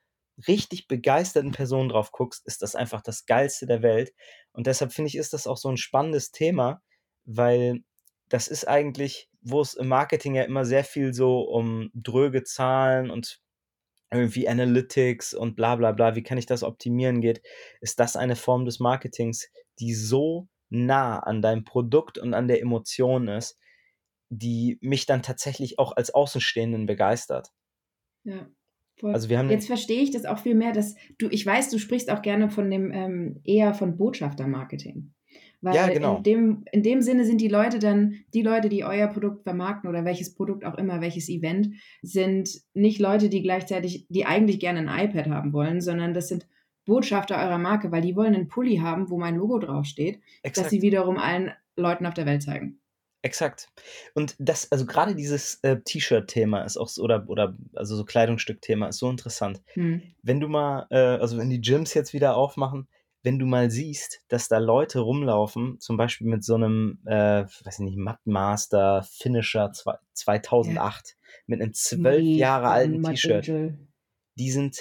[0.48, 4.12] richtig begeisterten Person drauf guckst, ist das einfach das Geilste der Welt.
[4.52, 6.82] Und deshalb finde ich, ist das auch so ein spannendes Thema,
[7.24, 7.82] weil
[8.28, 13.10] das ist eigentlich, wo es im Marketing ja immer sehr viel so um dröge Zahlen
[13.10, 13.40] und
[14.10, 17.42] irgendwie Analytics und bla bla bla, wie kann ich das optimieren geht,
[17.80, 19.48] ist das eine Form des Marketings,
[19.80, 23.58] die so nah an deinem Produkt und an der Emotion ist,
[24.28, 27.48] die mich dann tatsächlich auch als Außenstehenden begeistert.
[28.24, 28.48] Ja.
[29.02, 31.78] Also wir haben Jetzt verstehe ich das auch viel mehr, dass du, ich weiß, du
[31.78, 35.12] sprichst auch gerne von dem ähm, eher von Botschaftermarketing.
[35.62, 36.16] Weil ja, genau.
[36.16, 39.88] in, dem, in dem Sinne sind die Leute dann, die Leute, die euer Produkt vermarkten
[39.88, 41.70] oder welches Produkt auch immer, welches Event,
[42.02, 46.48] sind nicht Leute, die gleichzeitig, die eigentlich gerne ein iPad haben wollen, sondern das sind
[46.84, 50.66] Botschafter eurer Marke, weil die wollen einen Pulli haben, wo mein Logo draufsteht, Exakt.
[50.66, 52.80] dass sie wiederum allen Leuten auf der Welt zeigen.
[53.22, 53.68] Exakt.
[54.14, 58.88] Und das, also gerade dieses äh, T-Shirt-Thema ist auch so, oder, oder also so Kleidungsstück-Thema
[58.88, 59.62] ist so interessant.
[59.74, 60.02] Hm.
[60.22, 62.88] Wenn du mal, äh, also wenn die Gyms jetzt wieder aufmachen,
[63.22, 67.78] wenn du mal siehst, dass da Leute rumlaufen, zum Beispiel mit so einem, äh, weiß
[67.78, 69.70] ich nicht, Mattmaster Finisher
[70.14, 71.14] 2008, ja.
[71.46, 73.78] mit einem zwölf Jahre alten T-Shirt,
[74.34, 74.78] die sind,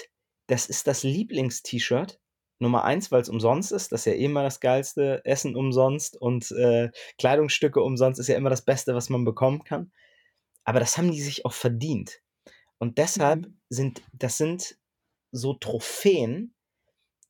[0.48, 2.18] das ist das Lieblings-T-Shirt
[2.62, 5.20] Nummer eins, weil es umsonst ist, das ist ja eh immer das Geilste.
[5.24, 9.92] Essen umsonst und äh, Kleidungsstücke umsonst ist ja immer das Beste, was man bekommen kann.
[10.64, 12.20] Aber das haben die sich auch verdient.
[12.78, 13.58] Und deshalb mhm.
[13.68, 14.76] sind, das sind
[15.30, 16.54] so Trophäen,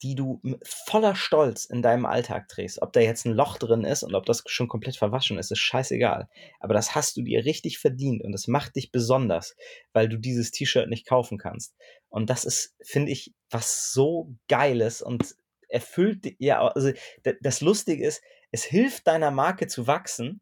[0.03, 2.83] die du voller Stolz in deinem Alltag trägst.
[2.83, 5.61] Ob da jetzt ein Loch drin ist und ob das schon komplett verwaschen ist, ist
[5.61, 6.29] scheißegal.
[6.59, 9.55] Aber das hast du dir richtig verdient und das macht dich besonders,
[9.93, 11.77] weil du dieses T-Shirt nicht kaufen kannst.
[12.09, 15.37] Und das ist, finde ich, was so Geiles und
[15.69, 16.93] erfüllt, ja, also
[17.41, 20.41] das Lustige ist, es hilft deiner Marke zu wachsen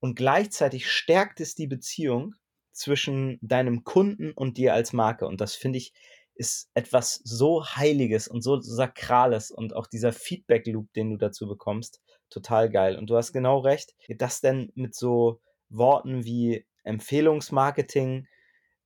[0.00, 2.34] und gleichzeitig stärkt es die Beziehung
[2.72, 5.26] zwischen deinem Kunden und dir als Marke.
[5.26, 5.92] Und das finde ich
[6.38, 12.00] ist etwas so Heiliges und so Sakrales und auch dieser Feedback-Loop, den du dazu bekommst,
[12.30, 12.96] total geil.
[12.96, 18.28] Und du hast genau recht, das denn mit so Worten wie Empfehlungsmarketing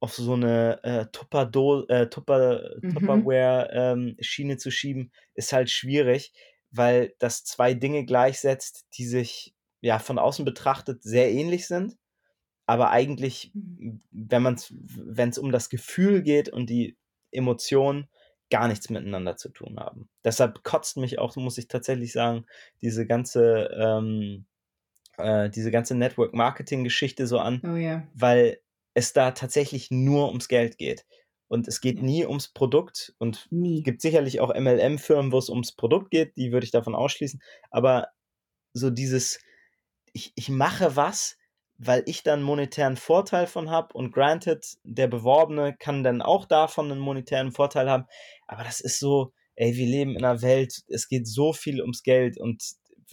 [0.02, 1.42] auf so eine äh, Tupper
[1.88, 2.94] äh, Tupper mhm.
[2.94, 6.32] Tupperware-Schiene ähm, zu schieben, ist halt schwierig,
[6.72, 11.96] weil das zwei Dinge gleichsetzt, die sich ja von außen betrachtet sehr ähnlich sind,
[12.66, 14.02] aber eigentlich, mhm.
[14.10, 14.60] wenn man
[14.96, 16.96] wenn es um das Gefühl geht und die
[17.30, 18.08] Emotionen
[18.50, 20.08] gar nichts miteinander zu tun haben.
[20.24, 22.44] Deshalb kotzt mich auch, muss ich tatsächlich sagen,
[22.82, 24.46] diese ganze, ähm,
[25.16, 28.06] äh, diese ganze Network-Marketing-Geschichte so an, oh, yeah.
[28.14, 28.58] weil
[28.94, 31.04] es da tatsächlich nur ums Geld geht.
[31.48, 33.14] Und es geht nie ums Produkt.
[33.18, 36.94] Und es gibt sicherlich auch MLM-Firmen, wo es ums Produkt geht, die würde ich davon
[36.94, 37.40] ausschließen.
[37.70, 38.08] Aber
[38.72, 39.38] so dieses,
[40.12, 41.36] ich, ich mache was,
[41.78, 46.90] weil ich dann monetären Vorteil von habe und granted, der Beworbene kann dann auch davon
[46.90, 48.06] einen monetären Vorteil haben.
[48.46, 52.02] Aber das ist so, ey, wir leben in einer Welt, es geht so viel ums
[52.02, 52.62] Geld und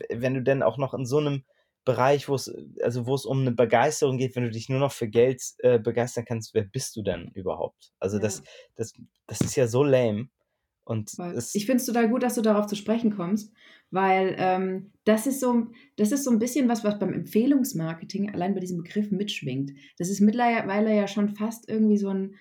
[0.09, 1.43] wenn du denn auch noch in so einem
[1.89, 4.91] Bereich, wo es, also wo es um eine Begeisterung geht, wenn du dich nur noch
[4.91, 7.93] für Geld äh, begeistern kannst, wer bist du denn überhaupt?
[7.99, 8.21] Also ja.
[8.21, 8.43] das,
[8.75, 8.93] das,
[9.25, 10.29] das ist ja so lame.
[10.83, 11.11] Und
[11.53, 13.51] ich finde es total gut, dass du darauf zu sprechen kommst,
[13.89, 18.53] weil ähm, das, ist so, das ist so ein bisschen was, was beim Empfehlungsmarketing allein
[18.53, 19.71] bei diesem Begriff mitschwingt.
[19.97, 22.35] Das ist mittlerweile ja schon fast irgendwie so ein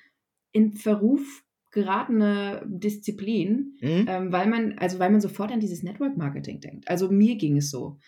[0.52, 4.04] in Verruf geratene Disziplin, mhm.
[4.08, 6.86] ähm, weil man, also weil man sofort an dieses Network Marketing denkt.
[6.86, 7.98] Also mir ging es so.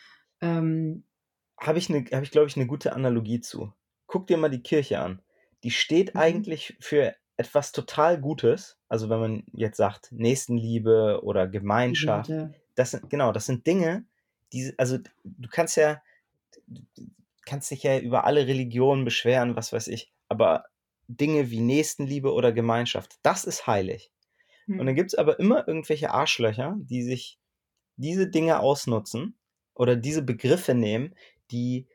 [0.42, 1.04] Ähm,
[1.60, 3.72] Habe ich, ne, hab ich glaube ich, eine gute Analogie zu.
[4.06, 5.22] Guck dir mal die Kirche an.
[5.62, 6.20] Die steht mhm.
[6.20, 12.30] eigentlich für etwas total Gutes, also wenn man jetzt sagt Nächstenliebe oder Gemeinschaft,
[12.74, 14.04] das sind genau, das sind Dinge,
[14.52, 16.02] die also du kannst ja
[17.46, 20.66] kannst dich ja über alle Religionen beschweren, was weiß ich, aber
[21.08, 24.12] Dinge wie Nächstenliebe oder Gemeinschaft, das ist heilig.
[24.68, 24.94] Und dann hm.
[24.94, 27.38] gibt es aber immer irgendwelche Arschlöcher, die sich
[27.96, 29.34] diese Dinge ausnutzen
[29.74, 31.14] oder diese Begriffe nehmen,
[31.50, 31.86] die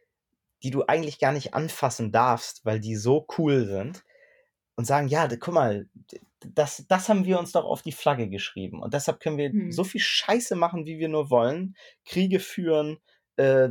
[0.66, 4.04] die du eigentlich gar nicht anfassen darfst, weil die so cool sind
[4.76, 5.88] und sagen, ja, guck mal,
[6.40, 8.82] das, das haben wir uns doch auf die Flagge geschrieben.
[8.82, 9.72] Und deshalb können wir hm.
[9.72, 11.76] so viel Scheiße machen, wie wir nur wollen.
[12.04, 12.98] Kriege führen,
[13.36, 13.70] äh,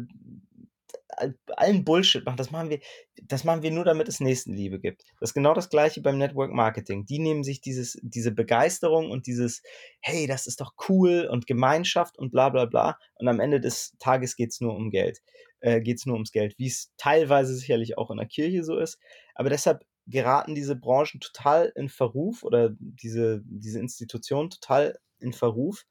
[1.57, 2.37] allen Bullshit machen.
[2.37, 2.81] Das machen wir,
[3.23, 5.03] das machen wir nur, damit es Nächstenliebe gibt.
[5.21, 7.07] Das ist genau das gleiche beim Network Marketing.
[7.07, 9.63] Die nehmen sich dieses, diese Begeisterung und dieses,
[10.01, 12.99] hey, das ist doch cool und Gemeinschaft und bla bla bla.
[13.15, 15.21] Und am Ende des Tages geht es nur um Geld.
[15.61, 18.79] Äh, geht es nur ums Geld, wie es teilweise sicherlich auch in der Kirche so
[18.79, 18.99] ist.
[19.35, 25.87] Aber deshalb geraten diese Branchen total in Verruf oder diese, diese Institutionen total in Verruf,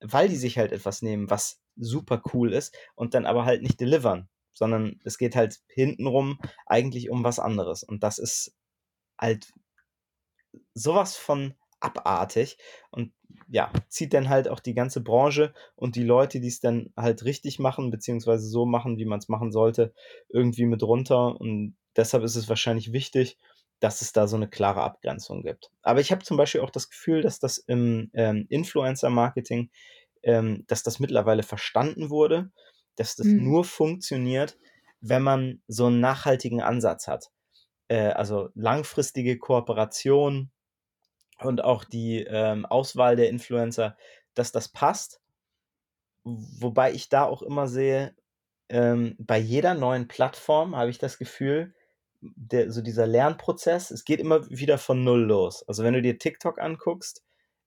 [0.00, 3.80] weil die sich halt etwas nehmen, was super cool ist und dann aber halt nicht
[3.80, 7.82] delivern, sondern es geht halt hintenrum eigentlich um was anderes.
[7.82, 8.54] Und das ist
[9.18, 9.52] halt
[10.74, 12.56] sowas von abartig
[12.90, 13.12] und
[13.48, 17.24] ja, zieht dann halt auch die ganze Branche und die Leute, die es dann halt
[17.24, 19.92] richtig machen, beziehungsweise so machen, wie man es machen sollte,
[20.28, 21.38] irgendwie mit runter.
[21.38, 23.38] Und deshalb ist es wahrscheinlich wichtig,
[23.80, 25.70] dass es da so eine klare Abgrenzung gibt.
[25.82, 29.70] Aber ich habe zum Beispiel auch das Gefühl, dass das im ähm, Influencer-Marketing,
[30.22, 32.50] ähm, dass das mittlerweile verstanden wurde,
[32.96, 33.44] dass das mhm.
[33.44, 34.58] nur funktioniert,
[35.00, 37.30] wenn man so einen nachhaltigen Ansatz hat.
[37.88, 40.50] Äh, also langfristige Kooperation
[41.40, 43.96] und auch die ähm, Auswahl der Influencer,
[44.34, 45.20] dass das passt.
[46.24, 48.14] Wobei ich da auch immer sehe,
[48.68, 51.74] ähm, bei jeder neuen Plattform habe ich das Gefühl,
[52.20, 55.66] der, so dieser Lernprozess, es geht immer wieder von Null los.
[55.68, 57.23] Also wenn du dir TikTok anguckst,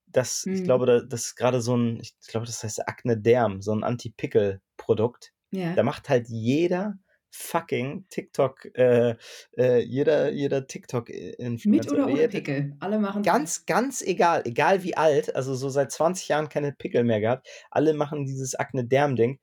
[0.08, 0.54] das, mhm.
[0.54, 3.84] ich glaube, das ist gerade so ein, ich glaube, das heißt Acne Derm, so ein
[3.84, 5.34] Anti-Pickel-Produkt.
[5.52, 5.74] Ja.
[5.74, 6.98] Da macht halt jeder
[7.30, 9.16] fucking TikTok, äh,
[9.58, 11.70] äh, jeder, jeder TikTok-Influencer.
[11.70, 15.92] Mit oder ohne Pickel, alle machen Ganz, ganz egal, egal wie alt, also so seit
[15.92, 19.40] 20 Jahren keine Pickel mehr gehabt, alle machen dieses Acne Derm-Ding.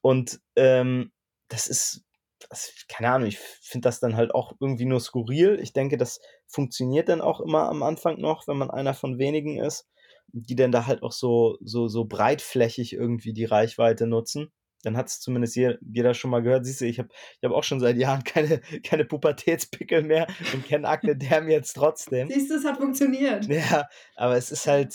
[0.00, 1.12] Und ähm,
[1.48, 2.04] das ist
[2.48, 5.58] das, keine Ahnung, ich finde das dann halt auch irgendwie nur skurril.
[5.60, 9.58] Ich denke, das funktioniert dann auch immer am Anfang noch, wenn man einer von wenigen
[9.58, 9.86] ist,
[10.34, 14.52] die dann da halt auch so, so, so breitflächig irgendwie die Reichweite nutzen.
[14.82, 16.66] Dann hat es zumindest jeder, jeder, schon mal gehört.
[16.66, 17.08] Siehst du, ich habe
[17.40, 21.74] ich hab auch schon seit Jahren keine, keine Pubertätspickel mehr und kenne Akne Derm jetzt
[21.74, 22.28] trotzdem.
[22.28, 23.46] Siehst du, es hat funktioniert.
[23.46, 24.92] Ja, aber es ist halt,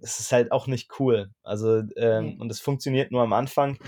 [0.00, 1.30] es ist halt auch nicht cool.
[1.42, 2.36] Also, ähm, okay.
[2.40, 3.78] und es funktioniert nur am Anfang.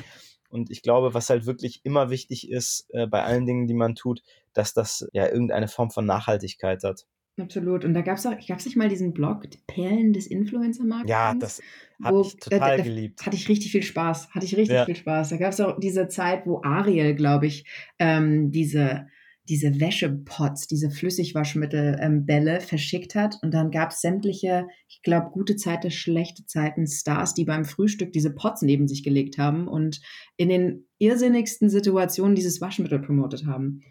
[0.51, 3.97] Und ich glaube, was halt wirklich immer wichtig ist äh, bei allen Dingen, die man
[3.97, 4.21] tut,
[4.53, 7.07] dass das ja irgendeine Form von Nachhaltigkeit hat.
[7.41, 7.85] Absolut.
[7.85, 11.11] Und da gab es auch, gab es nicht mal diesen Blog, die Perlen des Influencer-Marketings?
[11.11, 11.61] Ja, das
[12.03, 13.27] habe ich Wo, da, total da geliebt.
[13.27, 14.31] hatte ich richtig viel Spaß.
[14.31, 14.85] Hatte ich richtig Ja.
[14.85, 15.31] viel Spaß.
[15.31, 17.65] Da gab es auch diese Zeit, wo Ariel, glaube ich,
[17.99, 19.07] ähm, diese,
[19.49, 23.37] diese Wäschepots, diese Flüssigwaschmittelbälle verschickt hat.
[23.43, 28.13] Und dann gab es sämtliche, ich glaube, gute Zeiten, schlechte Zeiten, Stars, die beim Frühstück
[28.13, 30.01] diese Pots neben sich gelegt haben und
[30.37, 33.83] in den irrsinnigsten Situationen dieses Waschmittel promotet haben.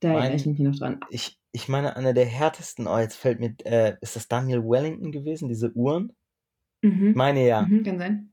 [0.00, 1.00] Da erinnere ich mich noch dran.
[1.10, 5.12] ich, ich meine, einer der härtesten, oh, jetzt fällt mir, äh, ist das Daniel Wellington
[5.12, 6.12] gewesen, diese Uhren?
[6.80, 7.12] Ich Mhm.
[7.14, 7.62] meine ja.
[7.62, 8.32] Mhm, kann sein.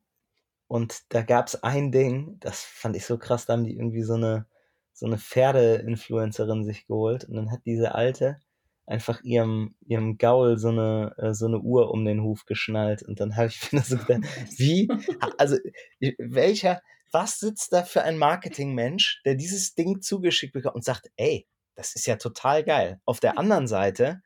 [0.68, 4.04] Und da gab es ein Ding, das fand ich so krass, da haben die irgendwie
[4.04, 4.48] so eine,
[4.94, 8.40] so eine Pferde-Influencerin sich geholt und dann hat diese Alte
[8.88, 13.20] einfach ihrem, ihrem Gaul so eine, äh, so eine Uhr um den Huf geschnallt und
[13.20, 14.24] dann habe ich mir so gedacht,
[14.58, 14.88] wie,
[15.38, 15.58] also
[16.18, 21.48] welcher, was sitzt da für ein Marketingmensch, der dieses Ding zugeschickt bekommt und sagt, ey,
[21.76, 23.02] das ist ja total geil.
[23.06, 24.22] Auf der anderen Seite,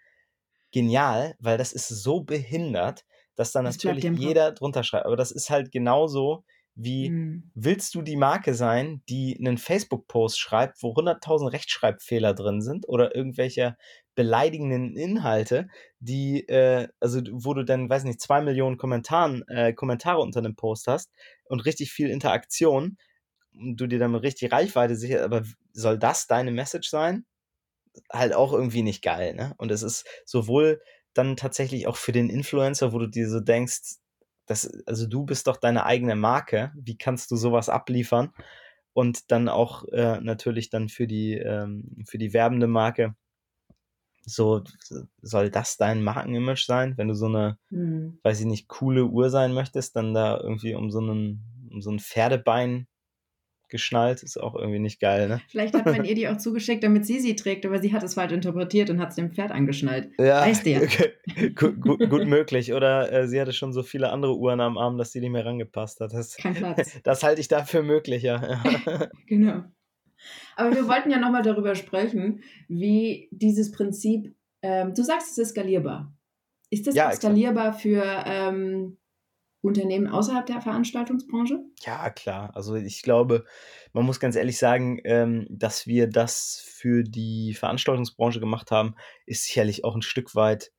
[0.71, 5.05] genial, weil das ist so behindert, dass dann Das natürlich jeder drunter schreibt.
[5.05, 6.43] Aber das ist halt genauso
[6.75, 7.51] wie, Mhm.
[7.53, 13.15] willst du die Marke sein, die einen Facebook-Post schreibt, wo 100.000 Rechtschreibfehler drin sind oder
[13.15, 13.75] irgendwelche
[14.15, 15.67] beleidigenden Inhalte,
[15.99, 20.55] die, äh, also wo du dann, weiß nicht, zwei Millionen Kommentaren, äh, Kommentare unter einem
[20.55, 21.11] Post hast
[21.45, 22.97] und richtig viel Interaktion
[23.53, 25.43] und du dir dann richtig Reichweite sicherst, aber
[25.73, 27.25] soll das deine Message sein?
[28.11, 29.53] Halt auch irgendwie nicht geil, ne?
[29.57, 30.81] Und es ist sowohl
[31.13, 33.97] dann tatsächlich auch für den Influencer, wo du dir so denkst,
[34.45, 38.33] das, also du bist doch deine eigene Marke, wie kannst du sowas abliefern?
[38.93, 43.15] Und dann auch äh, natürlich dann für die, ähm, für die werbende Marke,
[44.25, 44.63] so
[45.21, 48.19] soll das dein Markenimage sein, wenn du so eine, Mhm.
[48.23, 51.91] weiß ich nicht, coole Uhr sein möchtest, dann da irgendwie um so einen, um so
[51.91, 52.87] ein Pferdebein
[53.69, 55.41] geschnallt, ist auch irgendwie nicht geil, ne?
[55.49, 58.15] Vielleicht hat man ihr die auch zugeschickt, damit sie sie trägt, aber sie hat es
[58.15, 60.11] falsch interpretiert und hat es dem Pferd angeschnallt.
[60.17, 60.81] Ja, Weißt du ja.
[60.81, 61.13] okay.
[61.55, 62.73] gut, gut, gut möglich.
[62.73, 65.45] Oder äh, sie hatte schon so viele andere Uhren am Arm, dass sie nicht mehr
[65.45, 66.13] rangepasst hat.
[66.13, 66.99] Das, Kein Platz.
[67.03, 68.61] das halte ich dafür möglich, ja.
[69.27, 69.63] Genau.
[70.55, 75.49] Aber wir wollten ja nochmal darüber sprechen, wie dieses Prinzip, ähm, du sagst, es ist
[75.51, 76.13] skalierbar.
[76.69, 77.23] Ist das Ja, exakt.
[77.23, 78.97] skalierbar für ähm,
[79.61, 81.59] Unternehmen außerhalb der Veranstaltungsbranche?
[81.81, 82.51] Ja, klar.
[82.55, 83.45] Also ich glaube,
[83.91, 88.95] man muss ganz ehrlich sagen, ähm, dass wir das für die Veranstaltungsbranche gemacht haben,
[89.25, 90.71] ist sicherlich auch ein Stück weit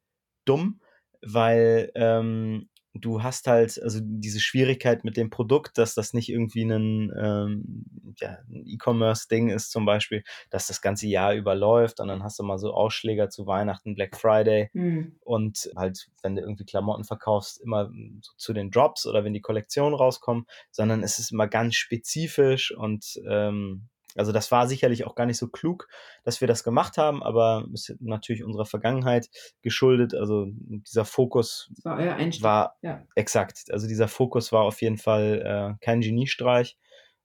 [0.46, 0.80] dumm,
[1.20, 6.64] weil ähm, du hast halt, also diese Schwierigkeit mit dem Produkt, dass das nicht irgendwie
[6.64, 7.84] ein, ähm,
[8.18, 12.58] ja, E-Commerce-Ding ist zum Beispiel, dass das ganze Jahr überläuft und dann hast du mal
[12.58, 15.16] so Ausschläger zu Weihnachten, Black Friday Hm.
[15.20, 19.40] und halt, wenn du irgendwie Klamotten verkaufst, immer so zu den Drops oder wenn die
[19.40, 25.14] Kollektionen rauskommen, sondern es ist immer ganz spezifisch und ähm, also das war sicherlich auch
[25.14, 25.88] gar nicht so klug,
[26.24, 29.30] dass wir das gemacht haben, aber ist natürlich unserer Vergangenheit
[29.62, 30.14] geschuldet.
[30.14, 32.42] Also dieser Fokus Das war euer Einstieg.
[32.42, 33.02] war Ja.
[33.14, 33.64] exakt.
[33.70, 36.76] Also dieser Fokus war auf jeden Fall äh, kein Geniestreich,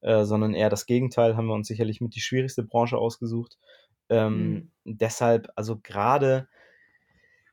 [0.01, 1.35] äh, sondern eher das Gegenteil.
[1.35, 3.57] Haben wir uns sicherlich mit die schwierigste Branche ausgesucht.
[4.09, 6.47] Ähm, Deshalb, also gerade,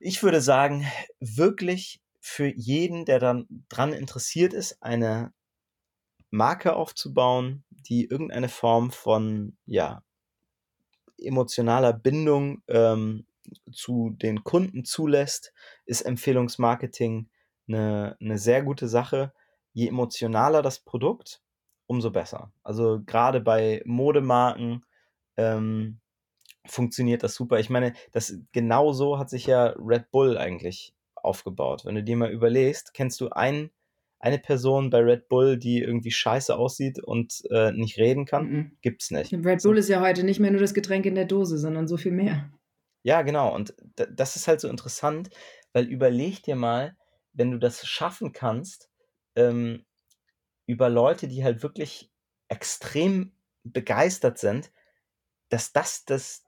[0.01, 0.87] ich würde sagen,
[1.19, 5.33] wirklich für jeden, der dann dran interessiert ist, eine
[6.33, 10.03] Marke aufzubauen, die irgendeine Form von, ja,
[11.19, 13.27] emotionaler Bindung ähm,
[13.71, 15.53] zu den Kunden zulässt,
[15.85, 17.29] ist Empfehlungsmarketing
[17.69, 19.33] eine, eine sehr gute Sache.
[19.75, 21.43] Je emotionaler das Produkt,
[21.87, 22.51] umso besser.
[22.63, 24.87] Also gerade bei Modemarken
[25.37, 26.01] ähm,
[26.65, 27.61] funktioniert das super.
[27.61, 31.85] Ich meine, das genau so hat sich ja Red Bull eigentlich aufgebaut.
[31.85, 33.71] Wenn du dir mal überlegst, kennst du ein,
[34.23, 38.49] eine Person bei Red Bull, die irgendwie scheiße aussieht und äh, nicht reden kann?
[38.49, 38.77] Mhm.
[38.81, 39.33] Gibt's nicht.
[39.33, 41.97] Red Bull ist ja heute nicht mehr nur das Getränk in der Dose, sondern so
[41.97, 42.51] viel mehr.
[43.03, 43.53] Ja, genau.
[43.53, 45.31] Und das ist halt so interessant,
[45.73, 46.97] weil überleg dir mal,
[47.33, 48.89] wenn du das schaffen kannst,
[49.35, 49.85] ähm,
[50.67, 52.13] über Leute, die halt wirklich
[52.49, 53.33] extrem
[53.65, 54.71] begeistert sind,
[55.49, 56.45] dass das das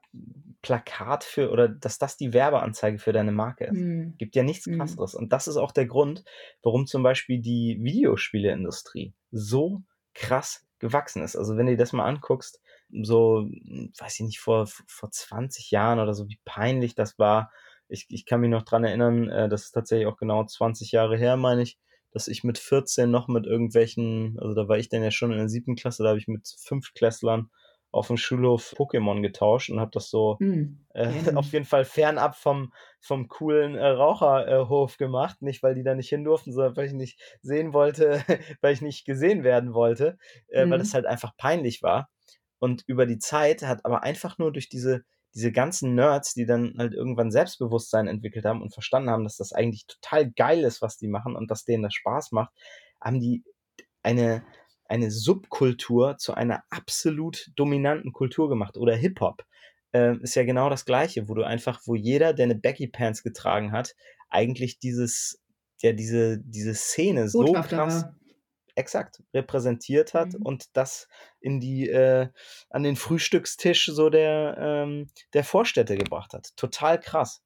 [0.65, 3.73] Plakat für oder dass das die Werbeanzeige für deine Marke ist.
[3.77, 4.15] Mhm.
[4.17, 4.79] Gibt ja nichts Mhm.
[4.79, 5.13] krasseres.
[5.13, 6.23] Und das ist auch der Grund,
[6.63, 9.83] warum zum Beispiel die Videospieleindustrie so
[10.15, 11.35] krass gewachsen ist.
[11.35, 12.59] Also wenn du dir das mal anguckst,
[13.03, 13.47] so,
[13.99, 17.51] weiß ich nicht, vor, vor 20 Jahren oder so, wie peinlich das war.
[17.87, 21.15] Ich, ich kann mich noch dran erinnern, äh, das ist tatsächlich auch genau 20 Jahre
[21.17, 21.77] her, meine ich,
[22.11, 25.37] dass ich mit 14 noch mit irgendwelchen, also da war ich dann ja schon in
[25.37, 27.51] der siebten Klasse, da habe ich mit Fünftklässlern
[27.95, 30.85] auf dem Schulhof Pokémon getauscht und habe das so Mhm.
[30.93, 35.41] äh, auf jeden Fall fernab vom, vom coolen äh, Raucherhof gemacht.
[35.41, 38.23] Nicht, weil die da nicht hin durften, sondern weil ich nicht sehen wollte,
[38.61, 40.17] weil ich nicht gesehen werden wollte,
[40.47, 40.79] äh, weil Mhm.
[40.79, 42.09] das halt einfach peinlich war.
[42.59, 46.75] Und über die Zeit hat aber einfach nur durch diese, diese ganzen Nerds, die dann
[46.77, 50.97] halt irgendwann Selbstbewusstsein entwickelt haben und verstanden haben, dass das eigentlich total geil ist, was
[50.97, 52.53] die machen und dass denen das Spaß macht,
[53.01, 53.43] haben die
[54.03, 54.43] eine,
[54.85, 58.77] eine Subkultur zu einer absolut dominanten Kultur gemacht.
[58.77, 59.43] Oder Hip-Hop
[59.93, 63.23] äh, ist ja genau das Gleiche, wo du einfach, wo jeder, der eine Baggy Pants
[63.23, 63.95] getragen hat,
[64.29, 65.41] eigentlich dieses,
[65.81, 68.05] ja, diese, diese Szene so krass
[68.75, 70.41] exakt repräsentiert hat mhm.
[70.45, 71.07] und das
[71.39, 72.27] in die äh,
[72.69, 76.49] an den Frühstückstisch so der ähm, der Vorstädte gebracht hat.
[76.57, 77.41] Total krass.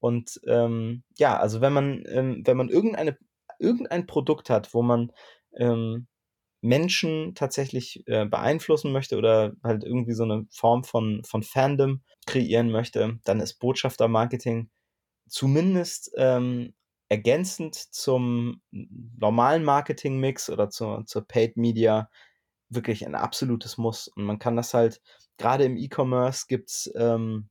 [0.00, 3.16] Und ähm, ja, also wenn man ähm, wenn man irgendeine
[3.58, 5.12] irgendein Produkt hat, wo man
[5.56, 6.08] ähm,
[6.60, 12.70] Menschen tatsächlich äh, beeinflussen möchte oder halt irgendwie so eine Form von, von Fandom kreieren
[12.70, 14.70] möchte, dann ist Botschaftermarketing
[15.28, 16.74] zumindest ähm,
[17.08, 22.10] ergänzend zum normalen Marketing-Mix oder zur, zur Paid Media
[22.68, 24.08] wirklich ein absolutes Muss.
[24.08, 25.00] Und man kann das halt,
[25.38, 27.48] gerade im E-Commerce gibt es ähm,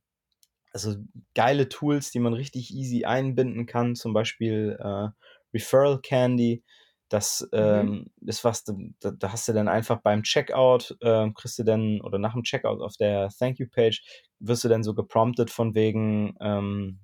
[0.72, 0.96] also
[1.34, 5.08] geile Tools, die man richtig easy einbinden kann, zum Beispiel äh,
[5.54, 6.62] Referral Candy.
[7.08, 7.58] Das mhm.
[7.58, 8.74] ähm, ist was, da,
[9.10, 12.80] da, hast du dann einfach beim Checkout, äh, kriegst du dann, oder nach dem Checkout
[12.80, 14.02] auf der Thank You Page,
[14.40, 17.00] wirst du dann so gepromptet von wegen, ähm,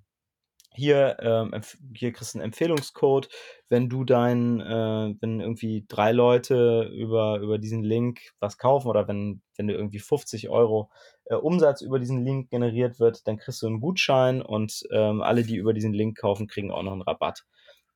[0.75, 1.53] hier, ähm,
[1.95, 3.29] hier kriegst du einen Empfehlungscode,
[3.69, 9.07] wenn du dein, äh, wenn irgendwie drei Leute über, über diesen Link was kaufen oder
[9.07, 10.91] wenn, wenn du irgendwie 50 Euro
[11.27, 15.43] äh, Umsatz über diesen Link generiert wird, dann kriegst du einen Gutschein und ähm, alle,
[15.43, 17.45] die über diesen Link kaufen, kriegen auch noch einen Rabatt.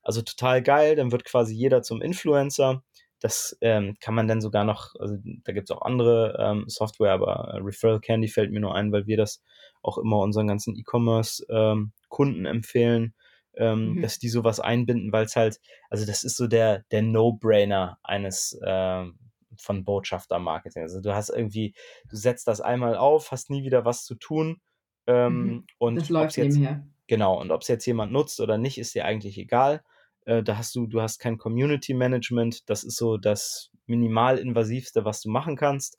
[0.07, 2.85] Also total geil, dann wird quasi jeder zum Influencer.
[3.19, 7.13] Das ähm, kann man dann sogar noch, also da gibt es auch andere ähm, Software,
[7.13, 9.43] aber äh, Referral Candy fällt mir nur ein, weil wir das
[9.83, 13.15] auch immer unseren ganzen E-Commerce-Kunden ähm, empfehlen,
[13.57, 14.03] ähm, mhm.
[14.03, 15.59] dass die sowas einbinden, weil es halt,
[15.91, 19.19] also das ist so der, der No-Brainer eines ähm,
[19.59, 20.83] von Botschafter-Marketing.
[20.83, 21.75] Also du hast irgendwie,
[22.09, 24.61] du setzt das einmal auf, hast nie wieder was zu tun.
[25.09, 25.67] Ähm, mhm.
[25.79, 26.87] und das läuft jetzt, nebenher.
[27.09, 29.83] Genau, und ob es jetzt jemand nutzt oder nicht, ist dir eigentlich egal.
[30.27, 35.23] Äh, da hast du, du hast kein Community Management, das ist so das minimalinvasivste, was
[35.23, 35.99] du machen kannst.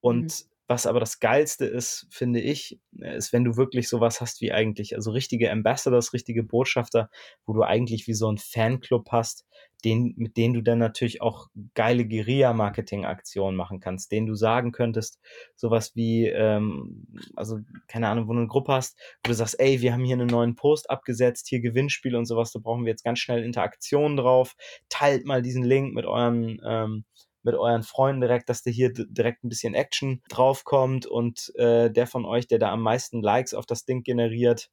[0.00, 0.52] Und mhm.
[0.72, 4.94] Was aber das Geilste ist, finde ich, ist, wenn du wirklich sowas hast wie eigentlich,
[4.94, 7.10] also richtige Ambassadors, richtige Botschafter,
[7.44, 9.44] wo du eigentlich wie so ein Fanclub hast,
[9.84, 15.20] den, mit denen du dann natürlich auch geile Guerilla-Marketing-Aktionen machen kannst, denen du sagen könntest,
[15.56, 17.06] sowas wie, ähm,
[17.36, 17.58] also
[17.88, 20.28] keine Ahnung, wo du eine Gruppe hast, wo du sagst, ey, wir haben hier einen
[20.28, 24.54] neuen Post abgesetzt, hier Gewinnspiel und sowas, da brauchen wir jetzt ganz schnell Interaktionen drauf,
[24.88, 27.04] teilt mal diesen Link mit euren ähm,
[27.44, 32.06] mit euren Freunden direkt, dass da hier direkt ein bisschen Action draufkommt und äh, der
[32.06, 34.70] von euch, der da am meisten Likes auf das Ding generiert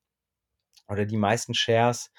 [0.88, 2.12] oder die meisten Shares,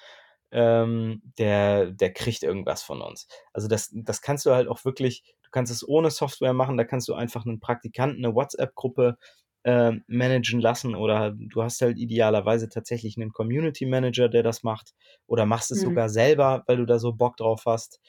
[0.51, 3.27] ähm, der, der kriegt irgendwas von uns.
[3.53, 6.83] Also das, das kannst du halt auch wirklich, du kannst es ohne Software machen, da
[6.83, 9.17] kannst du einfach einen Praktikanten, eine WhatsApp-Gruppe
[9.63, 14.93] äh, managen lassen oder du hast halt idealerweise tatsächlich einen Community Manager, der das macht
[15.27, 15.89] oder machst es mhm.
[15.89, 17.99] sogar selber, weil du da so Bock drauf hast.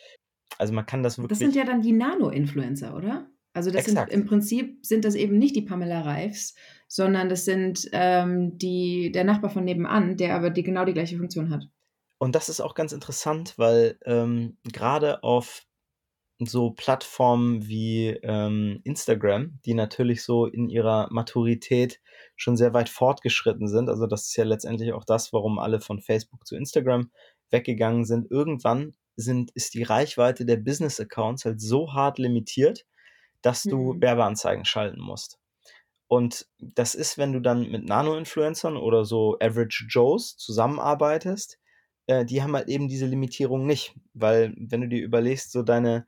[0.58, 1.38] Also man kann das wirklich.
[1.38, 3.26] Das sind ja dann die Nano-Influencer, oder?
[3.54, 4.10] Also das Exakt.
[4.10, 6.54] sind im Prinzip sind das eben nicht die Pamela Reifs,
[6.88, 11.18] sondern das sind ähm, die, der Nachbar von nebenan, der aber die, genau die gleiche
[11.18, 11.68] Funktion hat.
[12.22, 15.64] Und das ist auch ganz interessant, weil ähm, gerade auf
[16.38, 22.00] so Plattformen wie ähm, Instagram, die natürlich so in ihrer Maturität
[22.36, 26.00] schon sehr weit fortgeschritten sind, also das ist ja letztendlich auch das, warum alle von
[26.00, 27.10] Facebook zu Instagram
[27.50, 28.30] weggegangen sind.
[28.30, 32.86] Irgendwann sind, ist die Reichweite der Business-Accounts halt so hart limitiert,
[33.40, 34.00] dass du mhm.
[34.00, 35.40] Werbeanzeigen schalten musst.
[36.06, 41.58] Und das ist, wenn du dann mit Nano-Influencern oder so Average Joes zusammenarbeitest,
[42.12, 43.94] äh, die haben halt eben diese Limitierung nicht.
[44.14, 46.06] Weil, wenn du dir überlegst, so deine,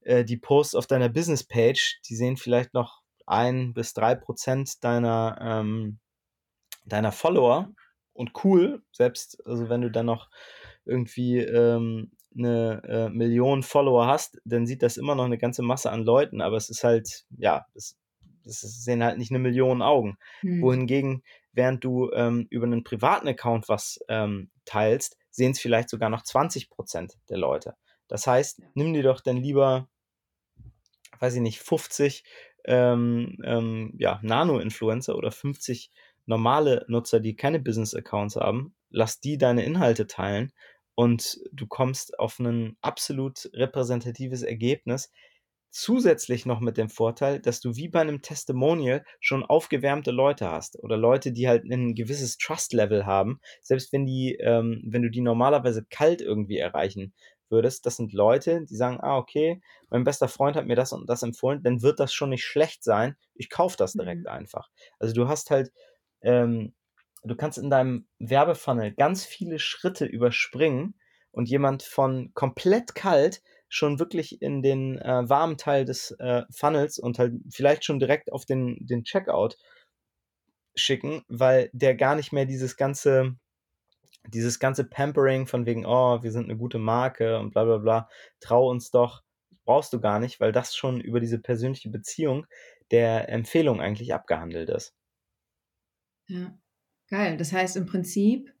[0.00, 5.38] äh, die Posts auf deiner Business-Page, die sehen vielleicht noch ein bis drei Prozent deiner,
[5.40, 5.98] ähm,
[6.84, 7.72] deiner Follower
[8.12, 10.28] und cool, selbst, also wenn du dann noch
[10.84, 15.90] irgendwie ähm, eine äh, Million Follower hast, dann sieht das immer noch eine ganze Masse
[15.90, 17.96] an Leuten, aber es ist halt, ja, das,
[18.44, 20.18] das sehen halt nicht eine Million Augen.
[20.40, 20.60] Hm.
[20.60, 21.22] Wohingegen,
[21.54, 26.22] während du ähm, über einen privaten Account was ähm, teilst, sehen es vielleicht sogar noch
[26.22, 27.74] 20 Prozent der Leute.
[28.08, 29.88] Das heißt, nimm dir doch dann lieber,
[31.18, 32.24] weiß ich nicht, 50
[32.66, 35.90] ähm, ähm, ja, Nano-Influencer oder 50
[36.26, 40.52] normale Nutzer, die keine Business-Accounts haben, lass die deine Inhalte teilen
[40.94, 45.10] und du kommst auf ein absolut repräsentatives Ergebnis.
[45.76, 50.78] Zusätzlich noch mit dem Vorteil, dass du wie bei einem Testimonial schon aufgewärmte Leute hast
[50.78, 55.20] oder Leute, die halt ein gewisses Trust-Level haben, selbst wenn die, ähm, wenn du die
[55.20, 57.12] normalerweise kalt irgendwie erreichen
[57.48, 59.60] würdest, das sind Leute, die sagen, ah, okay,
[59.90, 62.84] mein bester Freund hat mir das und das empfohlen, dann wird das schon nicht schlecht
[62.84, 63.16] sein.
[63.34, 64.28] Ich kaufe das direkt mhm.
[64.28, 64.70] einfach.
[65.00, 65.72] Also du hast halt
[66.20, 66.72] ähm,
[67.24, 70.94] du kannst in deinem Werbefunnel ganz viele Schritte überspringen
[71.32, 73.42] und jemand von komplett kalt
[73.74, 78.30] schon wirklich in den äh, warmen Teil des äh, Funnels und halt vielleicht schon direkt
[78.30, 79.56] auf den, den Checkout
[80.76, 83.34] schicken, weil der gar nicht mehr dieses ganze,
[84.28, 88.08] dieses ganze Pampering von wegen, oh, wir sind eine gute Marke und bla bla bla,
[88.38, 89.24] trau uns doch,
[89.64, 92.46] brauchst du gar nicht, weil das schon über diese persönliche Beziehung
[92.92, 94.94] der Empfehlung eigentlich abgehandelt ist.
[96.28, 96.56] Ja,
[97.08, 97.36] geil.
[97.38, 98.54] Das heißt im Prinzip,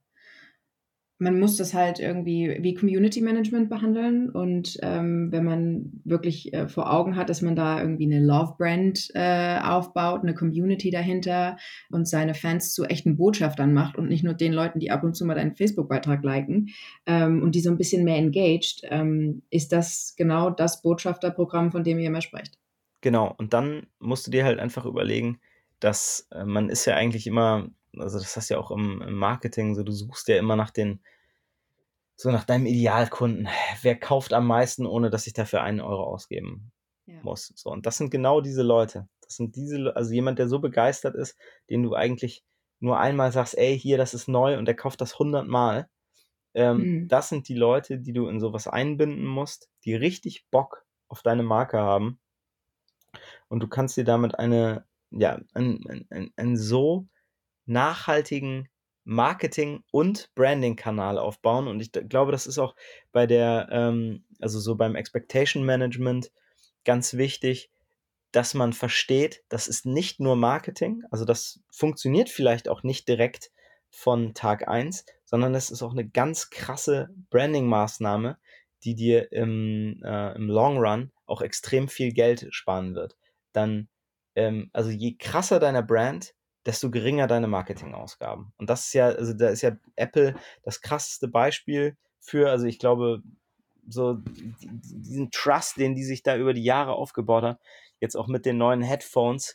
[1.18, 6.68] man muss das halt irgendwie wie Community Management behandeln und ähm, wenn man wirklich äh,
[6.68, 11.56] vor Augen hat, dass man da irgendwie eine Love Brand äh, aufbaut, eine Community dahinter
[11.90, 15.14] und seine Fans zu echten Botschaftern macht und nicht nur den Leuten, die ab und
[15.14, 16.70] zu mal deinen Facebook-Beitrag liken
[17.06, 21.84] ähm, und die so ein bisschen mehr engaged, ähm, ist das genau das Botschafterprogramm, von
[21.84, 22.58] dem ihr immer sprecht.
[23.02, 25.38] Genau, und dann musst du dir halt einfach überlegen,
[25.78, 27.68] dass äh, man ist ja eigentlich immer,
[27.98, 30.70] also das hast du ja auch im, im Marketing, so du suchst ja immer nach
[30.70, 31.00] den,
[32.16, 33.48] so nach deinem Idealkunden.
[33.82, 36.72] Wer kauft am meisten, ohne dass ich dafür einen Euro ausgeben
[37.06, 37.18] ja.
[37.22, 37.52] muss?
[37.56, 39.08] So, und das sind genau diese Leute.
[39.20, 41.36] Das sind diese, also jemand, der so begeistert ist,
[41.70, 42.44] den du eigentlich
[42.80, 45.88] nur einmal sagst, ey, hier, das ist neu und der kauft das hundertmal.
[46.52, 47.08] Ähm, mhm.
[47.08, 51.42] Das sind die Leute, die du in sowas einbinden musst, die richtig Bock auf deine
[51.42, 52.20] Marke haben
[53.48, 57.06] und du kannst dir damit eine, ja, einen, einen, einen so
[57.66, 58.68] nachhaltigen
[59.04, 61.68] Marketing- und Branding-Kanal aufbauen.
[61.68, 62.74] Und ich glaube, das ist auch
[63.12, 66.32] bei der, ähm, also so beim Expectation Management
[66.84, 67.70] ganz wichtig,
[68.32, 73.52] dass man versteht, das ist nicht nur Marketing, also das funktioniert vielleicht auch nicht direkt
[73.90, 78.38] von Tag 1, sondern es ist auch eine ganz krasse Branding-Maßnahme,
[78.82, 83.16] die dir im, äh, im Long Run auch extrem viel Geld sparen wird
[83.54, 83.88] dann,
[84.34, 86.34] ähm, also je krasser deiner Brand,
[86.66, 88.52] desto geringer deine Marketingausgaben.
[88.56, 92.78] Und das ist ja, also da ist ja Apple das krasseste Beispiel für, also ich
[92.78, 93.22] glaube,
[93.86, 97.58] so diesen Trust, den die sich da über die Jahre aufgebaut haben,
[98.00, 99.54] jetzt auch mit den neuen Headphones,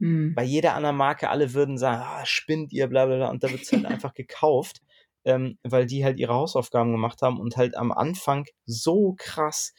[0.00, 0.34] mhm.
[0.34, 3.50] bei jeder anderen Marke, alle würden sagen, ah, spinnt ihr, bla bla bla, und da
[3.50, 4.82] wird es halt einfach gekauft,
[5.24, 9.72] ähm, weil die halt ihre Hausaufgaben gemacht haben und halt am Anfang so krass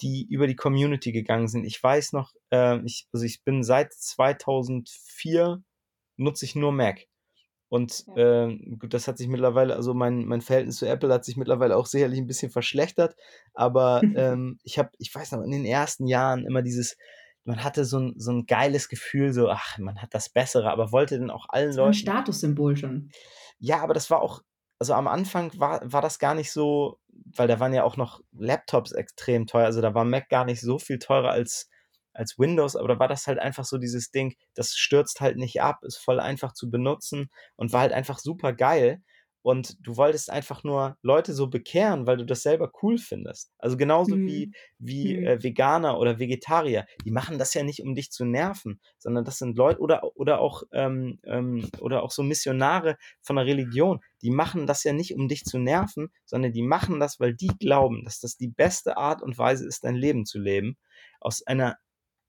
[0.00, 1.64] die über die Community gegangen sind.
[1.64, 5.62] Ich weiß noch, äh, ich, also ich bin seit 2004
[6.16, 7.06] nutze ich nur Mac.
[7.68, 8.46] Und ja.
[8.46, 11.76] äh, gut, das hat sich mittlerweile, also mein, mein Verhältnis zu Apple hat sich mittlerweile
[11.76, 13.16] auch sicherlich ein bisschen verschlechtert.
[13.52, 16.96] Aber ähm, ich habe, ich weiß noch, in den ersten Jahren immer dieses,
[17.44, 20.92] man hatte so ein, so ein geiles Gefühl, so, ach, man hat das Bessere, aber
[20.92, 21.90] wollte dann auch allen das Leuten.
[21.90, 23.10] Ein Statussymbol schon.
[23.58, 24.42] Ja, aber das war auch,
[24.78, 28.20] also am Anfang war, war das gar nicht so, weil da waren ja auch noch
[28.32, 29.66] Laptops extrem teuer.
[29.66, 31.68] Also da war Mac gar nicht so viel teurer als,
[32.14, 35.60] als Windows, aber da war das halt einfach so dieses Ding, das stürzt halt nicht
[35.60, 39.02] ab, ist voll einfach zu benutzen und war halt einfach super geil
[39.44, 43.52] und du wolltest einfach nur Leute so bekehren, weil du das selber cool findest.
[43.58, 44.26] Also genauso mhm.
[44.26, 45.26] wie, wie mhm.
[45.26, 49.36] äh, Veganer oder Vegetarier, die machen das ja nicht, um dich zu nerven, sondern das
[49.36, 54.30] sind Leute oder, oder, auch, ähm, ähm, oder auch so Missionare von der Religion, die
[54.30, 58.02] machen das ja nicht, um dich zu nerven, sondern die machen das, weil die glauben,
[58.04, 60.78] dass das die beste Art und Weise ist, dein Leben zu leben.
[61.20, 61.76] Aus einer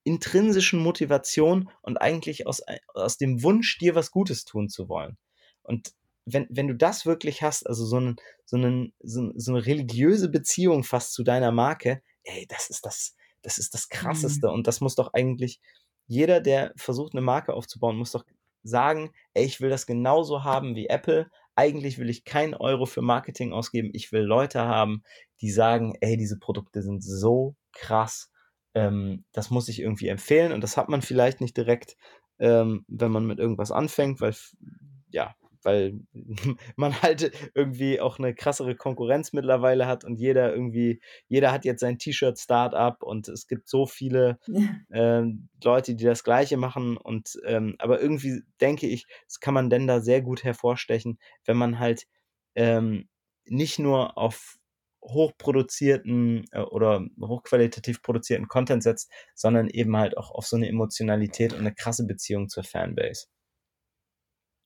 [0.05, 2.61] intrinsischen Motivation und eigentlich aus,
[2.93, 5.17] aus dem Wunsch, dir was Gutes tun zu wollen.
[5.63, 5.93] Und
[6.25, 10.29] wenn, wenn du das wirklich hast, also so, einen, so, einen, so, so eine religiöse
[10.29, 14.47] Beziehung fast zu deiner Marke, ey, das ist das, das ist das Krasseste.
[14.47, 14.53] Mhm.
[14.53, 15.59] Und das muss doch eigentlich
[16.07, 18.25] jeder, der versucht, eine Marke aufzubauen, muss doch
[18.63, 21.29] sagen, ey, ich will das genauso haben wie Apple.
[21.55, 23.89] Eigentlich will ich keinen Euro für Marketing ausgeben.
[23.93, 25.03] Ich will Leute haben,
[25.41, 28.31] die sagen, ey, diese Produkte sind so krass.
[28.75, 30.51] Ähm, das muss ich irgendwie empfehlen.
[30.51, 31.97] Und das hat man vielleicht nicht direkt,
[32.39, 34.35] ähm, wenn man mit irgendwas anfängt, weil
[35.09, 35.99] ja, weil
[36.77, 41.81] man halt irgendwie auch eine krassere Konkurrenz mittlerweile hat und jeder irgendwie, jeder hat jetzt
[41.81, 44.61] sein T-Shirt-Startup und es gibt so viele ja.
[44.91, 49.69] ähm, Leute, die das Gleiche machen und ähm, aber irgendwie denke ich, das kann man
[49.69, 52.05] denn da sehr gut hervorstechen, wenn man halt
[52.53, 53.09] ähm,
[53.45, 54.57] nicht nur auf
[55.05, 61.53] hochproduzierten äh, oder hochqualitativ produzierten Content setzt, sondern eben halt auch auf so eine Emotionalität
[61.53, 63.27] und eine krasse Beziehung zur Fanbase.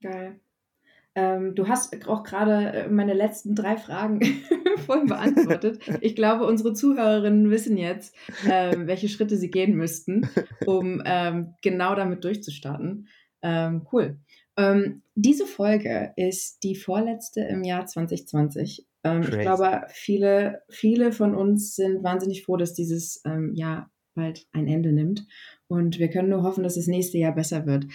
[0.02, 0.40] Geil.
[1.16, 4.22] Ähm, du hast auch gerade äh, meine letzten drei Fragen
[4.86, 5.80] voll beantwortet.
[6.02, 8.16] Ich glaube, unsere Zuhörerinnen wissen jetzt,
[8.48, 10.30] ähm, welche Schritte sie gehen müssten,
[10.66, 13.08] um ähm, genau damit durchzustarten.
[13.42, 14.20] Ähm, cool.
[14.56, 18.86] Ähm, diese Folge ist die vorletzte im Jahr 2020.
[19.04, 23.24] Ähm, ich glaube, viele, viele von uns sind wahnsinnig froh, dass dieses
[23.54, 25.26] Jahr bald ein Ende nimmt.
[25.68, 27.86] Und wir können nur hoffen, dass das nächste Jahr besser wird.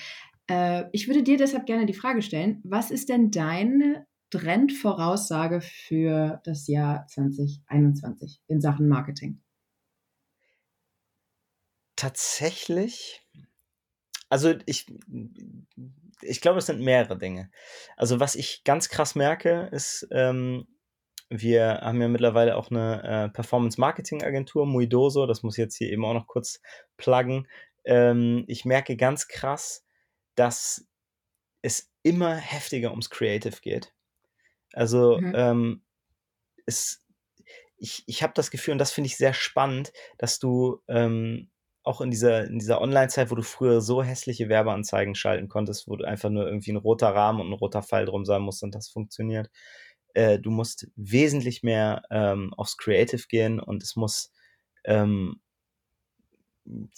[0.49, 6.41] Äh, ich würde dir deshalb gerne die Frage stellen, was ist denn deine Trendvoraussage für
[6.45, 9.41] das Jahr 2021 in Sachen Marketing?
[11.97, 13.21] Tatsächlich
[14.31, 14.87] also ich
[16.23, 17.51] ich glaube, es sind mehrere Dinge.
[17.97, 20.67] Also, was ich ganz krass merke, ist, ähm,
[21.31, 26.05] wir haben ja mittlerweile auch eine äh, Performance-Marketing-Agentur, Muidoso, das muss ich jetzt hier eben
[26.05, 26.61] auch noch kurz
[26.97, 27.49] pluggen.
[27.85, 29.85] Ähm, ich merke ganz krass,
[30.37, 30.87] dass
[31.63, 33.95] es immer heftiger ums Creative geht.
[34.75, 35.35] Also, Mhm.
[35.35, 35.85] ähm,
[36.67, 37.05] es
[37.77, 41.51] ich ich habe das Gefühl und das finde ich sehr spannend, dass du, ähm,
[41.85, 45.97] auch in dieser in dieser Onlinezeit, wo du früher so hässliche Werbeanzeigen schalten konntest, wo
[45.97, 48.75] du einfach nur irgendwie 'n roter Rahmen und 'n roter Pfeil drum sein muss und
[48.75, 49.51] das funktioniert.
[50.15, 54.33] Äh, du musst wesentlich mehr, ähm, aufs Creative gehen und es muss,
[54.85, 55.41] ähm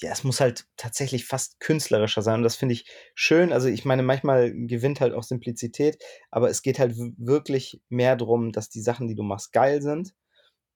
[0.01, 3.53] ja, es muss halt tatsächlich fast künstlerischer sein und das finde ich schön.
[3.53, 8.53] Also, ich meine, manchmal gewinnt halt auch Simplizität, aber es geht halt wirklich mehr drum,
[8.53, 10.15] dass die Sachen, die du machst, geil sind.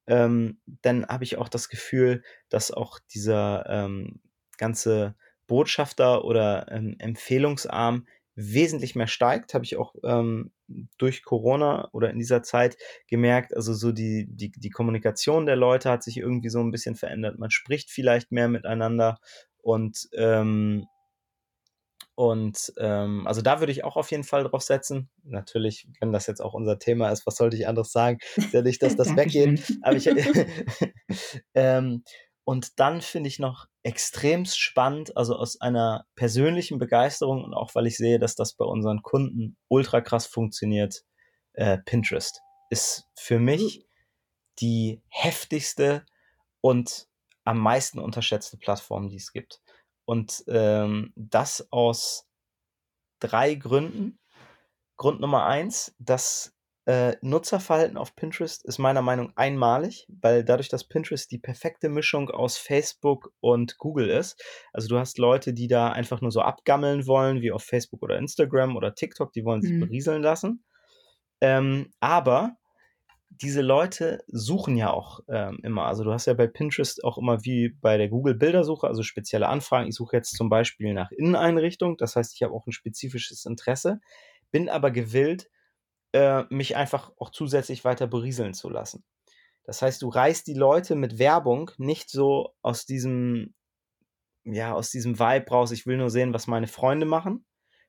[0.08, 4.20] Ähm, dann habe ich auch das Gefühl, dass auch dieser, ähm,
[4.58, 5.16] ganze
[5.48, 8.06] Botschafter oder, ähm, Empfehlungsarm
[8.40, 10.52] wesentlich mehr steigt, habe ich auch, ähm,
[10.98, 12.76] durch Corona oder in dieser Zeit
[13.08, 13.54] gemerkt.
[13.56, 17.38] Also, so die die die Kommunikation der Leute hat sich irgendwie so 'n bisschen verändert.
[17.38, 19.18] Man spricht vielleicht mehr miteinander
[19.62, 20.86] und, ähm
[22.18, 25.08] und, ähm, also, da würde ich auch auf jeden Fall drauf setzen.
[25.24, 28.18] Natürlich, wenn das jetzt auch unser Thema ist, was sollte ich anderes sagen?
[28.36, 30.06] Ist ja nicht, dass das weggeht, aber ich
[31.54, 32.04] ähm,
[32.50, 37.86] und dann finde ich noch extremst spannend, also, aus einer persönlichen Begeisterung und auch, weil
[37.86, 41.04] ich sehe, dass das bei unseren Kunden ultra krass funktioniert,
[41.52, 43.86] äh, Pinterest ist für mich
[44.58, 46.04] die heftigste
[46.60, 47.06] und
[47.44, 49.62] am meisten unterschätzte Plattform, die es gibt.
[50.04, 52.26] Und, ähm, das aus
[53.20, 54.18] 3 Gründen.
[54.96, 56.52] Grund Nummer 1, das,
[56.86, 62.30] äh, Nutzerverhalten auf Pinterest ist meiner Meinung einmalig, weil dadurch, dass Pinterest die perfekte Mischung
[62.30, 67.06] aus Facebook und Google ist also, du hast Leute, die da einfach nur so abgammeln
[67.06, 69.78] wollen, wie auf Facebook oder Instagram oder TikTok, die wollen sich Mhm.
[69.78, 70.64] berieseln lassen.
[71.40, 72.56] Ähm, aber
[73.30, 75.86] diese Leute suchen ja auch, ähm, immer.
[75.86, 79.88] Also, du hast ja bei Pinterest auch immer wie bei der Google-Bildersuche, also, spezielle Anfragen.
[79.88, 81.96] Ich suche jetzt zum Beispiel nach Inneneinrichtung.
[81.96, 84.00] Das heißt, ich habe auch 'n spezifisches Interesse,
[84.50, 85.48] bin aber gewillt,
[86.12, 89.04] äh, mich einfach auch zusätzlich weiter berieseln zu lassen.
[89.64, 93.54] Das heißt, du reißt die Leute mit Werbung nicht so aus diesem
[94.44, 97.44] ja, aus diesem Vibe raus: „Ich will nur sehen, was meine Freunde machen.“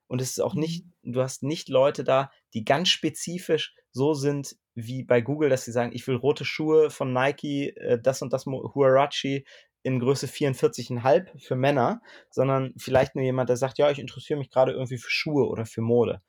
[0.07, 0.93] Und es ist auch nicht Mhm.
[1.03, 5.71] du hast nicht Leute da, die ganz spezifisch so sind wie bei Google, dass sie
[5.71, 9.43] sagen: „Ich will rote Schuhe von Nike, äh, das und das Mo Huarache
[9.83, 14.49] in Größe 44,5 für Männer“, sondern vielleicht nur jemand, der sagt: „Ja, ich interessiere mich
[14.51, 16.21] grade irgendwie für Schuhe oder für Mode.“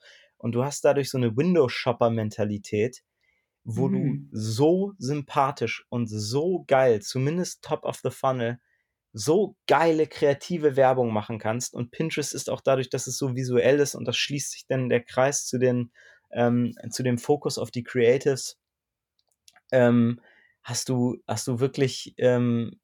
[0.43, 3.03] Und du hast dadurch so 'ne Window-Shopper-Mentalität,
[3.65, 4.33] wo du Mhm.
[4.33, 8.59] so sympathisch und so geil, zumindest top of the funnel,
[9.13, 11.75] so geile kreative Werbung machen kannst.
[11.75, 14.89] Und Pinterest ist auch dadurch, dass es so visuell ist und das schließt sich dann
[14.91, 15.93] der Kreis zu den
[16.33, 18.59] ähm, zu dem Fokus auf die Creatives
[19.73, 20.21] ähm,
[20.63, 22.81] hast du hast du wirklich, ähm,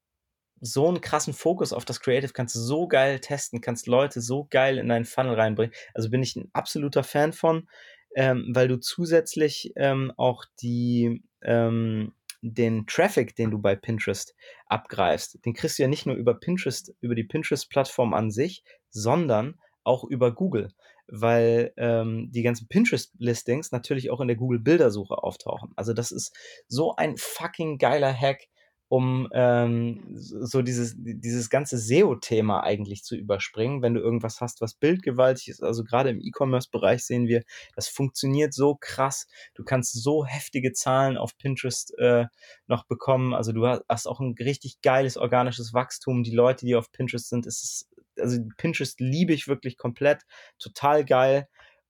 [0.61, 4.77] so 'n krassen Fokus auf das Creative, kannst so geil testen, kannst Leute so geil
[4.77, 5.73] in deinen Funnel reinbringen.
[5.93, 7.67] Also, bin ich 'n absoluter Fan von,
[8.15, 14.33] ähm, weil du zusätzlich, ähm, auch die ähm, den Traffic, den du bei Pinterest
[14.67, 19.59] abgreifst, den kriegst du ja nicht nur über Pinterest über die Pinterest-Plattform an sich, sondern
[19.83, 20.69] auch über Google,
[21.07, 25.71] weil, ähm, die ganzen Pinterest-Listings natürlich auch in der Google-Bildersuche auftauchen.
[25.75, 26.33] Also, das ist
[26.67, 28.47] so ein fucking geiler Hack,
[28.89, 34.73] um, ähm, so dieses dieses ganze SEO-Thema eigentlich zu überspringen, wenn du irgendwas hast, was
[34.73, 35.63] bildgewaltig ist.
[35.63, 37.43] Also, grade im E-Commerce-Bereich sehen wir,
[37.75, 39.27] das funktioniert so krass.
[39.55, 42.25] Du kannst so heftige Zahlen auf Pinterest, äh,
[42.67, 43.33] noch bekommen.
[43.33, 46.23] Also, du ha hast auch 'n richtig geiles organisches Wachstum.
[46.23, 47.87] Die Leute, die auf Pinterest sind, ist
[48.19, 50.23] also, Pinterest liebe ich wirklich komplett,
[50.59, 51.47] total geil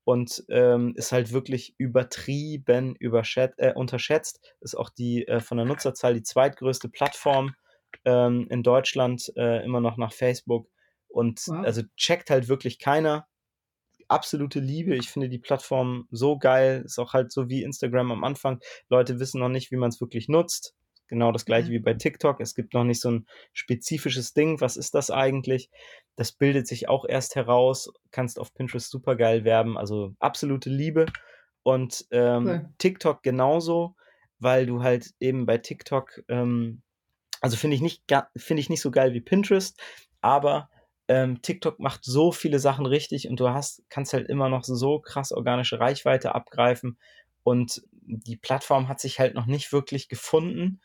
[0.10, 4.39] und, ähm, ist halt wirklich übertrieben äh, unterschätzt.
[4.60, 7.53] Ist auch die äh, von der Nutzerzahl die zweitgrößte Plattform,
[8.05, 10.68] ähm, in Deutschland, äh, immer noch nach Facebook
[11.10, 11.64] und Wow.
[11.64, 13.28] also, checkt halt wirklich keiner.
[14.07, 14.95] Absolute Liebe.
[14.95, 16.82] Ich finde die Plattform so geil.
[16.84, 18.62] Ist auch halt so wie Instagram am Anfang.
[18.89, 20.74] Leute wissen noch nicht, wie man's wirklich nutzt.
[21.10, 21.74] Genau das Gleiche Ja.
[21.74, 22.39] wie bei TikTok.
[22.39, 24.62] Es gibt noch nicht so 'n spezifisches Ding.
[24.62, 25.70] Was ist das eigentlich?
[26.16, 27.91] Das bildet sich auch erst heraus.
[28.12, 29.78] Kannst auf Pinterest supergeil werben.
[29.78, 31.07] Also, absolute Liebe
[31.64, 32.70] und, ähm, Cool.
[32.78, 33.95] TikTok genauso,
[34.39, 36.82] weil du halt eben bei TikTok, ähm
[37.41, 39.80] also, finde ich nicht ga finde ich nicht so geil wie Pinterest,
[40.22, 40.70] aber,
[41.10, 44.99] ähm, TikTok macht so viele Sachen richtig und du hast, kannst halt immer noch so
[45.01, 46.97] krass organische Reichweite abgreifen
[47.43, 50.82] und die Plattform hat sich halt noch nicht wirklich gefunden,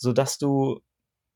[0.00, 0.80] sodass du,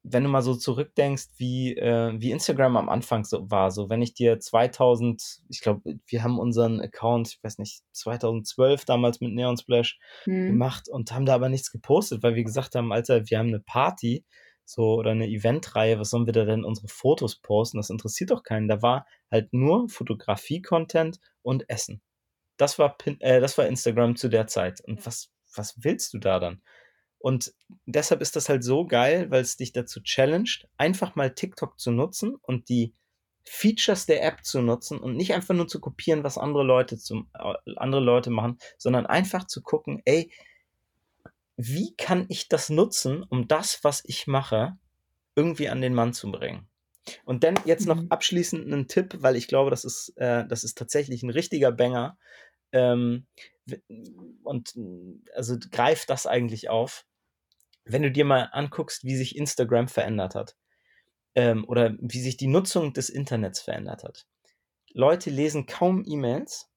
[0.02, 4.00] wenn du mal so zurückdenkst, wie, äh, wie Instagram am Anfang so war, so wenn
[4.00, 9.34] ich dir 2000, ich glaube, wir haben unseren Account, ich weiß nicht, 2012 damals mit
[9.34, 10.46] Neon Splash mhm.
[10.46, 13.60] gemacht und haben da aber nichts gepostet, weil wir gesagt haben, Alter, wir haben eine
[13.60, 14.24] Party
[14.64, 17.76] so oder eine Eventreihe, was sollen wir da denn unsere Fotos posten?
[17.76, 18.66] Das interessiert doch keinen.
[18.66, 22.00] Da war halt nur Fotografie-Content und Essen.
[22.56, 24.80] Das war, Pin äh, das war Instagram zu der Zeit.
[24.80, 26.62] Und was, was willst du da dann?
[27.24, 27.54] Und
[27.86, 31.90] deshalb ist das halt so geil, weil es dich dazu challenged, einfach mal TikTok zu
[31.90, 32.92] nutzen und die
[33.44, 37.30] Features der App zu nutzen und nicht einfach nur zu kopieren, was andere Leute zum,
[37.32, 40.30] äh, andere Leute machen, sondern einfach zu gucken, ey,
[41.56, 44.76] wie kann ich das nutzen, um das, was ich mache,
[45.34, 46.68] irgendwie an den Mann zu bringen?
[47.24, 48.08] Und dann jetzt noch mhm.
[48.10, 52.18] abschließend einen Tipp, weil ich glaube, das ist, äh, das ist tatsächlich ein richtiger Banger.
[52.72, 53.24] Ähm,
[54.42, 54.74] und
[55.34, 57.06] also greift das eigentlich auf.
[57.84, 60.56] Wenn du dir mal anguckst, wie sich Instagram verändert hat
[61.34, 64.26] ähm, oder wie sich die Nutzung des Internets verändert hat.
[64.92, 66.70] Leute lesen kaum E-Mails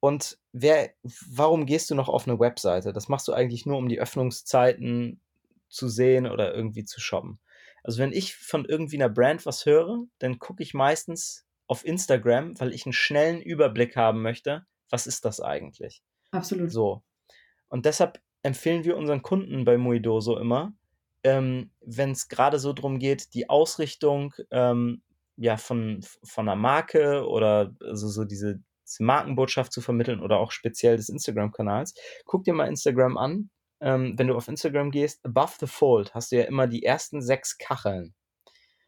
[0.00, 0.90] und wer,
[1.28, 2.92] warum gehst du noch auf eine Webseite?
[2.92, 5.20] Das machst du eigentlich nur, um die Öffnungszeiten
[5.68, 7.40] zu sehen oder irgendwie zu shoppen.
[7.82, 12.58] Also wenn ich von irgendwie einer Brand was höre, dann gucke ich meistens auf Instagram,
[12.60, 16.02] weil ich einen schnellen Überblick haben möchte, was ist das eigentlich?
[16.30, 16.70] Absolut.
[16.70, 17.02] So.
[17.68, 20.72] Und deshalb empfehlen wir unseren Kunden bei Muidoso immer,
[21.24, 25.02] ähm, wenn es gerade so darum geht, die Ausrichtung ähm,
[25.36, 30.50] ja, von, von einer Marke oder also so diese, diese Markenbotschaft zu vermitteln oder auch
[30.50, 33.50] speziell des Instagram-Kanals, guck dir mal Instagram an.
[33.80, 37.20] Ähm, wenn du auf Instagram gehst, above the fold hast du ja immer die ersten
[37.20, 38.14] sechs Kacheln.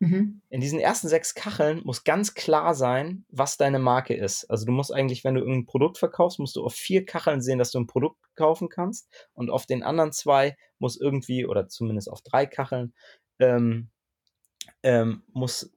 [0.01, 0.42] Mhm.
[0.51, 4.45] In diesen ersten sechs Kacheln muss ganz klar sein, was deine Marke ist.
[4.51, 7.59] Also du musst eigentlich, wenn du irgendein Produkt verkaufst, musst du auf vier Kacheln sehen,
[7.59, 9.09] dass du ein Produkt kaufen kannst.
[9.34, 12.95] Und auf den anderen zwei muss irgendwie, oder zumindest auf drei Kacheln,
[13.38, 13.90] ähm,
[14.82, 15.72] ähm, muss,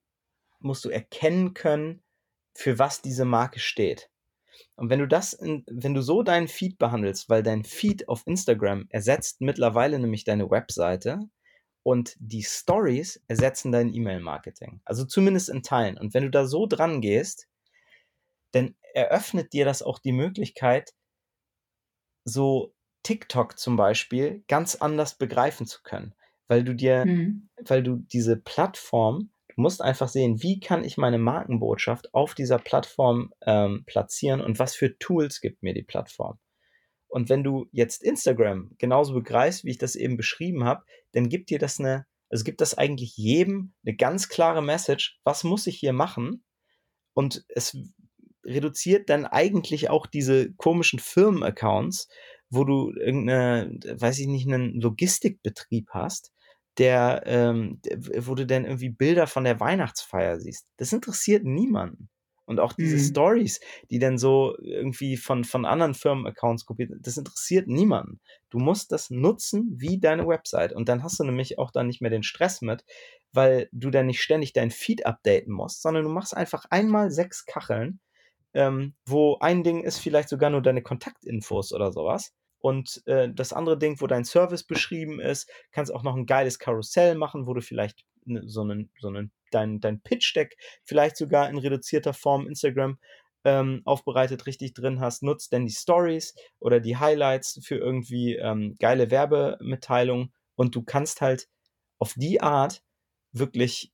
[0.59, 2.03] musst du erkennen können,
[2.53, 4.09] für was diese Marke steht.
[4.76, 8.24] Und wenn du das, in, wenn du so deinen Feed behandelst, weil dein Feed auf
[8.26, 11.20] Instagram ersetzt mittlerweile nämlich deine Webseite,
[11.88, 14.82] und die Stories ersetzen dein E-Mail-Marketing.
[14.84, 15.98] Also zumindest in Teilen.
[15.98, 17.48] Und wenn du da so dran gehst,
[18.52, 20.94] dann eröffnet dir das auch die Möglichkeit,
[22.26, 22.74] so
[23.04, 26.14] TikTok zum Beispiel ganz anders begreifen zu können.
[26.50, 27.48] Weil du dir, mhm.
[27.66, 32.60] weil du diese Plattform, du musst einfach sehen, wie kann ich meine Markenbotschaft auf dieser
[32.60, 36.38] Plattform ähm, platzieren und was für Tools gibt mir die Plattform.
[37.08, 40.84] Und wenn du jetzt Instagram genauso begreifst, wie ich das eben beschrieben habe,
[41.14, 45.43] dann gibt dir das eine, also gibt das eigentlich jedem eine ganz klare Message, was
[45.43, 46.43] muss ich hier machen?
[47.14, 47.78] Und es
[48.43, 52.08] reduziert dann eigentlich auch diese komischen Firmenaccounts,
[52.49, 56.32] wo du irgendeine, weiß ich nicht, einen Logistikbetrieb hast,
[56.78, 57.82] der, ähm,
[58.18, 60.68] wo du dann irgendwie Bilder von der Weihnachtsfeier siehst.
[60.78, 62.10] Das interessiert niemanden.
[62.48, 63.02] Und auch diese mhm.
[63.02, 63.60] Stories,
[63.91, 68.22] die dann so irgendwie von, von anderen Firmenaccounts kopiert, das interessiert niemanden.
[68.50, 70.72] Du musst das nutzen wie deine Website.
[70.72, 72.86] Und dann hast du nämlich auch dann nicht mehr den Stress mit,
[73.34, 77.45] weil du dann nicht ständig dein Feed updaten musst, sondern du machst einfach einmal sechs
[77.45, 78.00] Kacheln,
[78.54, 82.34] ähm, wo ein Ding ist vielleicht sogar nur deine Kontaktinfos oder sowas.
[82.60, 86.60] Und äh, das andere Ding, wo dein Service beschrieben ist, kannst auch noch ein geiles
[86.60, 88.06] Karussell machen, wo du vielleicht
[88.46, 93.00] so einen, so einen dein, dein Pitch-Deck vielleicht sogar in reduzierter Form Instagram
[93.44, 98.76] ähm, aufbereitet richtig drin hast, nutzt denn die Stories oder die Highlights für irgendwie ähm,
[98.80, 101.48] geile Werbemitteilungen und du kannst halt
[102.00, 102.84] auf die Art
[103.32, 103.94] wirklich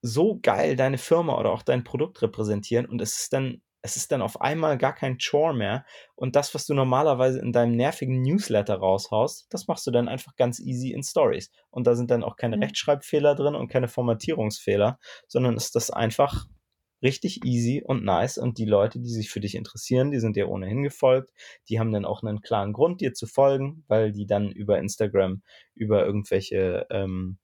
[0.00, 4.10] so geil deine Firma oder auch dein Produkt repräsentieren und es ist dann es ist
[4.12, 5.84] dann auf einmal gar kein Chore mehr.
[6.14, 10.36] Und das, was du normalerweise in deinem nervigen Newsletter raushaust, das machst du dann einfach
[10.36, 11.50] ganz easy in Stories.
[11.68, 12.62] Und da sind dann auch keine mhm.
[12.62, 16.46] Rechtschreibfehler drin und keine Formatierungsfehler, sondern ist das einfach
[17.02, 18.38] richtig easy und nice.
[18.38, 21.34] Und die Leute, die sich für dich interessieren, die sind dir ohnehin gefolgt.
[21.68, 25.42] Die haben dann auch einen klaren Grund, dir zu folgen, weil die dann über Instagram,
[25.74, 27.36] über irgendwelche, ähm,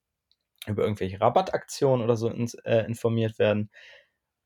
[0.66, 3.70] über irgendwelche Rabattaktionen oder so ins, äh, informiert werden.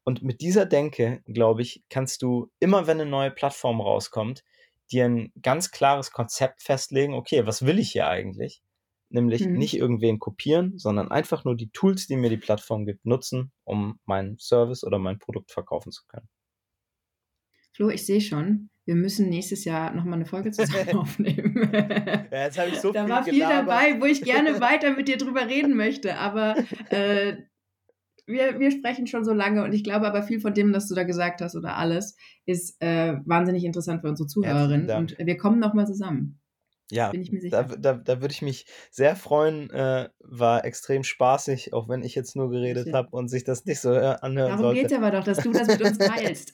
[0.05, 4.45] Und mit dieser Denke, glaube ich, kannst du immer, wenn eine neue Plattform rauskommt,
[4.93, 8.63] dir ein ganz klares Konzept festlegen, okay, was will ich hier eigentlich?
[9.09, 9.55] Nämlich mhm.
[9.55, 13.99] nicht irgendwen kopieren, sondern einfach nur die Tools, die mir die Plattform gibt, nutzen, um
[14.05, 16.29] meinen Service oder mein Produkt verkaufen zu können.
[17.73, 21.71] Flo, ich sehe schon, wir müssen nächstes Jahr nochmal eine Folge zusammen aufnehmen.
[21.73, 23.69] ja, jetzt habe ich so da viel war viel gelabert.
[23.69, 26.57] dabei, wo ich gerne weiter mit dir drüber reden möchte, aber
[26.91, 27.37] äh,
[28.27, 30.95] wir, wir sprechen schon so lange und ich glaube aber viel von dem, was du
[30.95, 32.17] da gesagt hast oder alles,
[32.47, 36.41] ist äh, wahnsinnig interessant für unsere Zuhörerinnen und wir kommen nochmal zusammen.
[36.91, 37.65] Ja, bin ich mir sicher.
[37.65, 39.71] Da, da, da würde ich mich sehr freuen.
[39.71, 43.81] Äh, war extrem spaßig, auch wenn ich jetzt nur geredet habe und sich das nicht
[43.81, 44.61] so äh, anhören Darum sollte.
[44.61, 46.53] Darum geht es aber doch, dass du das mit uns teilst.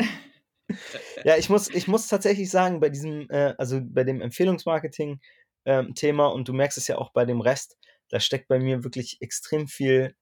[1.25, 6.33] ja, ich muss, ich muss tatsächlich sagen, bei diesem, äh, also bei dem Empfehlungsmarketing-Thema ähm,
[6.33, 7.77] und du merkst es ja auch bei dem Rest,
[8.09, 10.15] da steckt bei mir wirklich extrem viel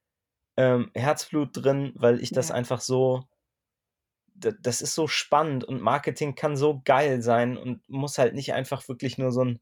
[0.58, 3.22] ähm, Herzblut drin, weil ich das einfach so,
[4.34, 8.88] das ist so spannend und Marketing kann so geil sein und muss halt nicht einfach
[8.88, 9.60] wirklich nur so ein,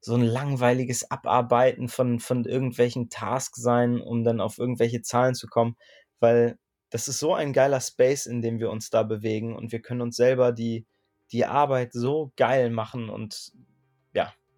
[0.00, 5.48] so ein langweiliges Abarbeiten von, von irgendwelchen Tasks sein, um dann auf irgendwelche Zahlen zu
[5.48, 5.76] kommen,
[6.18, 9.82] weil das ist so ein geiler Space, in dem wir uns da bewegen und wir
[9.82, 10.86] können uns selber die,
[11.30, 13.77] die Arbeit so geil machen und ja,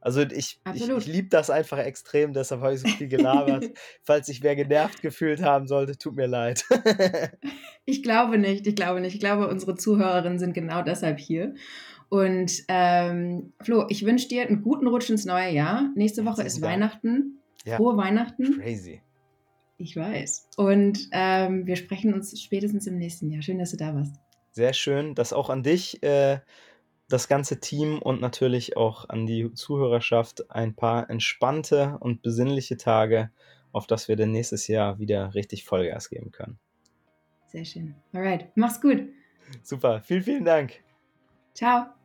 [0.01, 3.67] also ich, ich, ich liebe das einfach extrem, deshalb habe ich so viel gelabert.
[4.03, 6.65] Falls sich wer genervt gefühlt haben sollte, tut mir leid.
[7.85, 9.15] ich glaube nicht, ich glaube nicht.
[9.15, 11.55] Ich glaube, unsere Zuhörerinnen sind genau deshalb hier.
[12.09, 15.91] Und ähm, Flo, ich wünsche dir einen guten Rutsch ins neue Jahr.
[15.95, 16.73] Nächste Woche ist Dank.
[16.73, 17.39] Weihnachten.
[17.65, 17.77] Ja.
[17.77, 18.59] Frohe Weihnachten.
[18.59, 19.03] Crazy.
[19.77, 20.49] Ich weiß.
[20.57, 23.43] Und ähm, wir sprechen uns spätestens im nächsten Jahr.
[23.43, 24.15] Schön, dass du da warst.
[24.53, 26.03] Sehr schön, das auch an dich.
[26.03, 26.41] Äh,
[27.11, 33.31] das ganze Team und natürlich auch an die Zuhörerschaft ein paar entspannte und besinnliche Tage,
[33.73, 36.59] auf dass wir dann nächstes Jahr wieder richtig Vollgas geben können.
[37.47, 37.95] Sehr schön.
[38.13, 39.09] Alright, mach's gut.
[39.63, 40.83] Super, vielen, vielen Dank.
[41.55, 42.00] Ciao.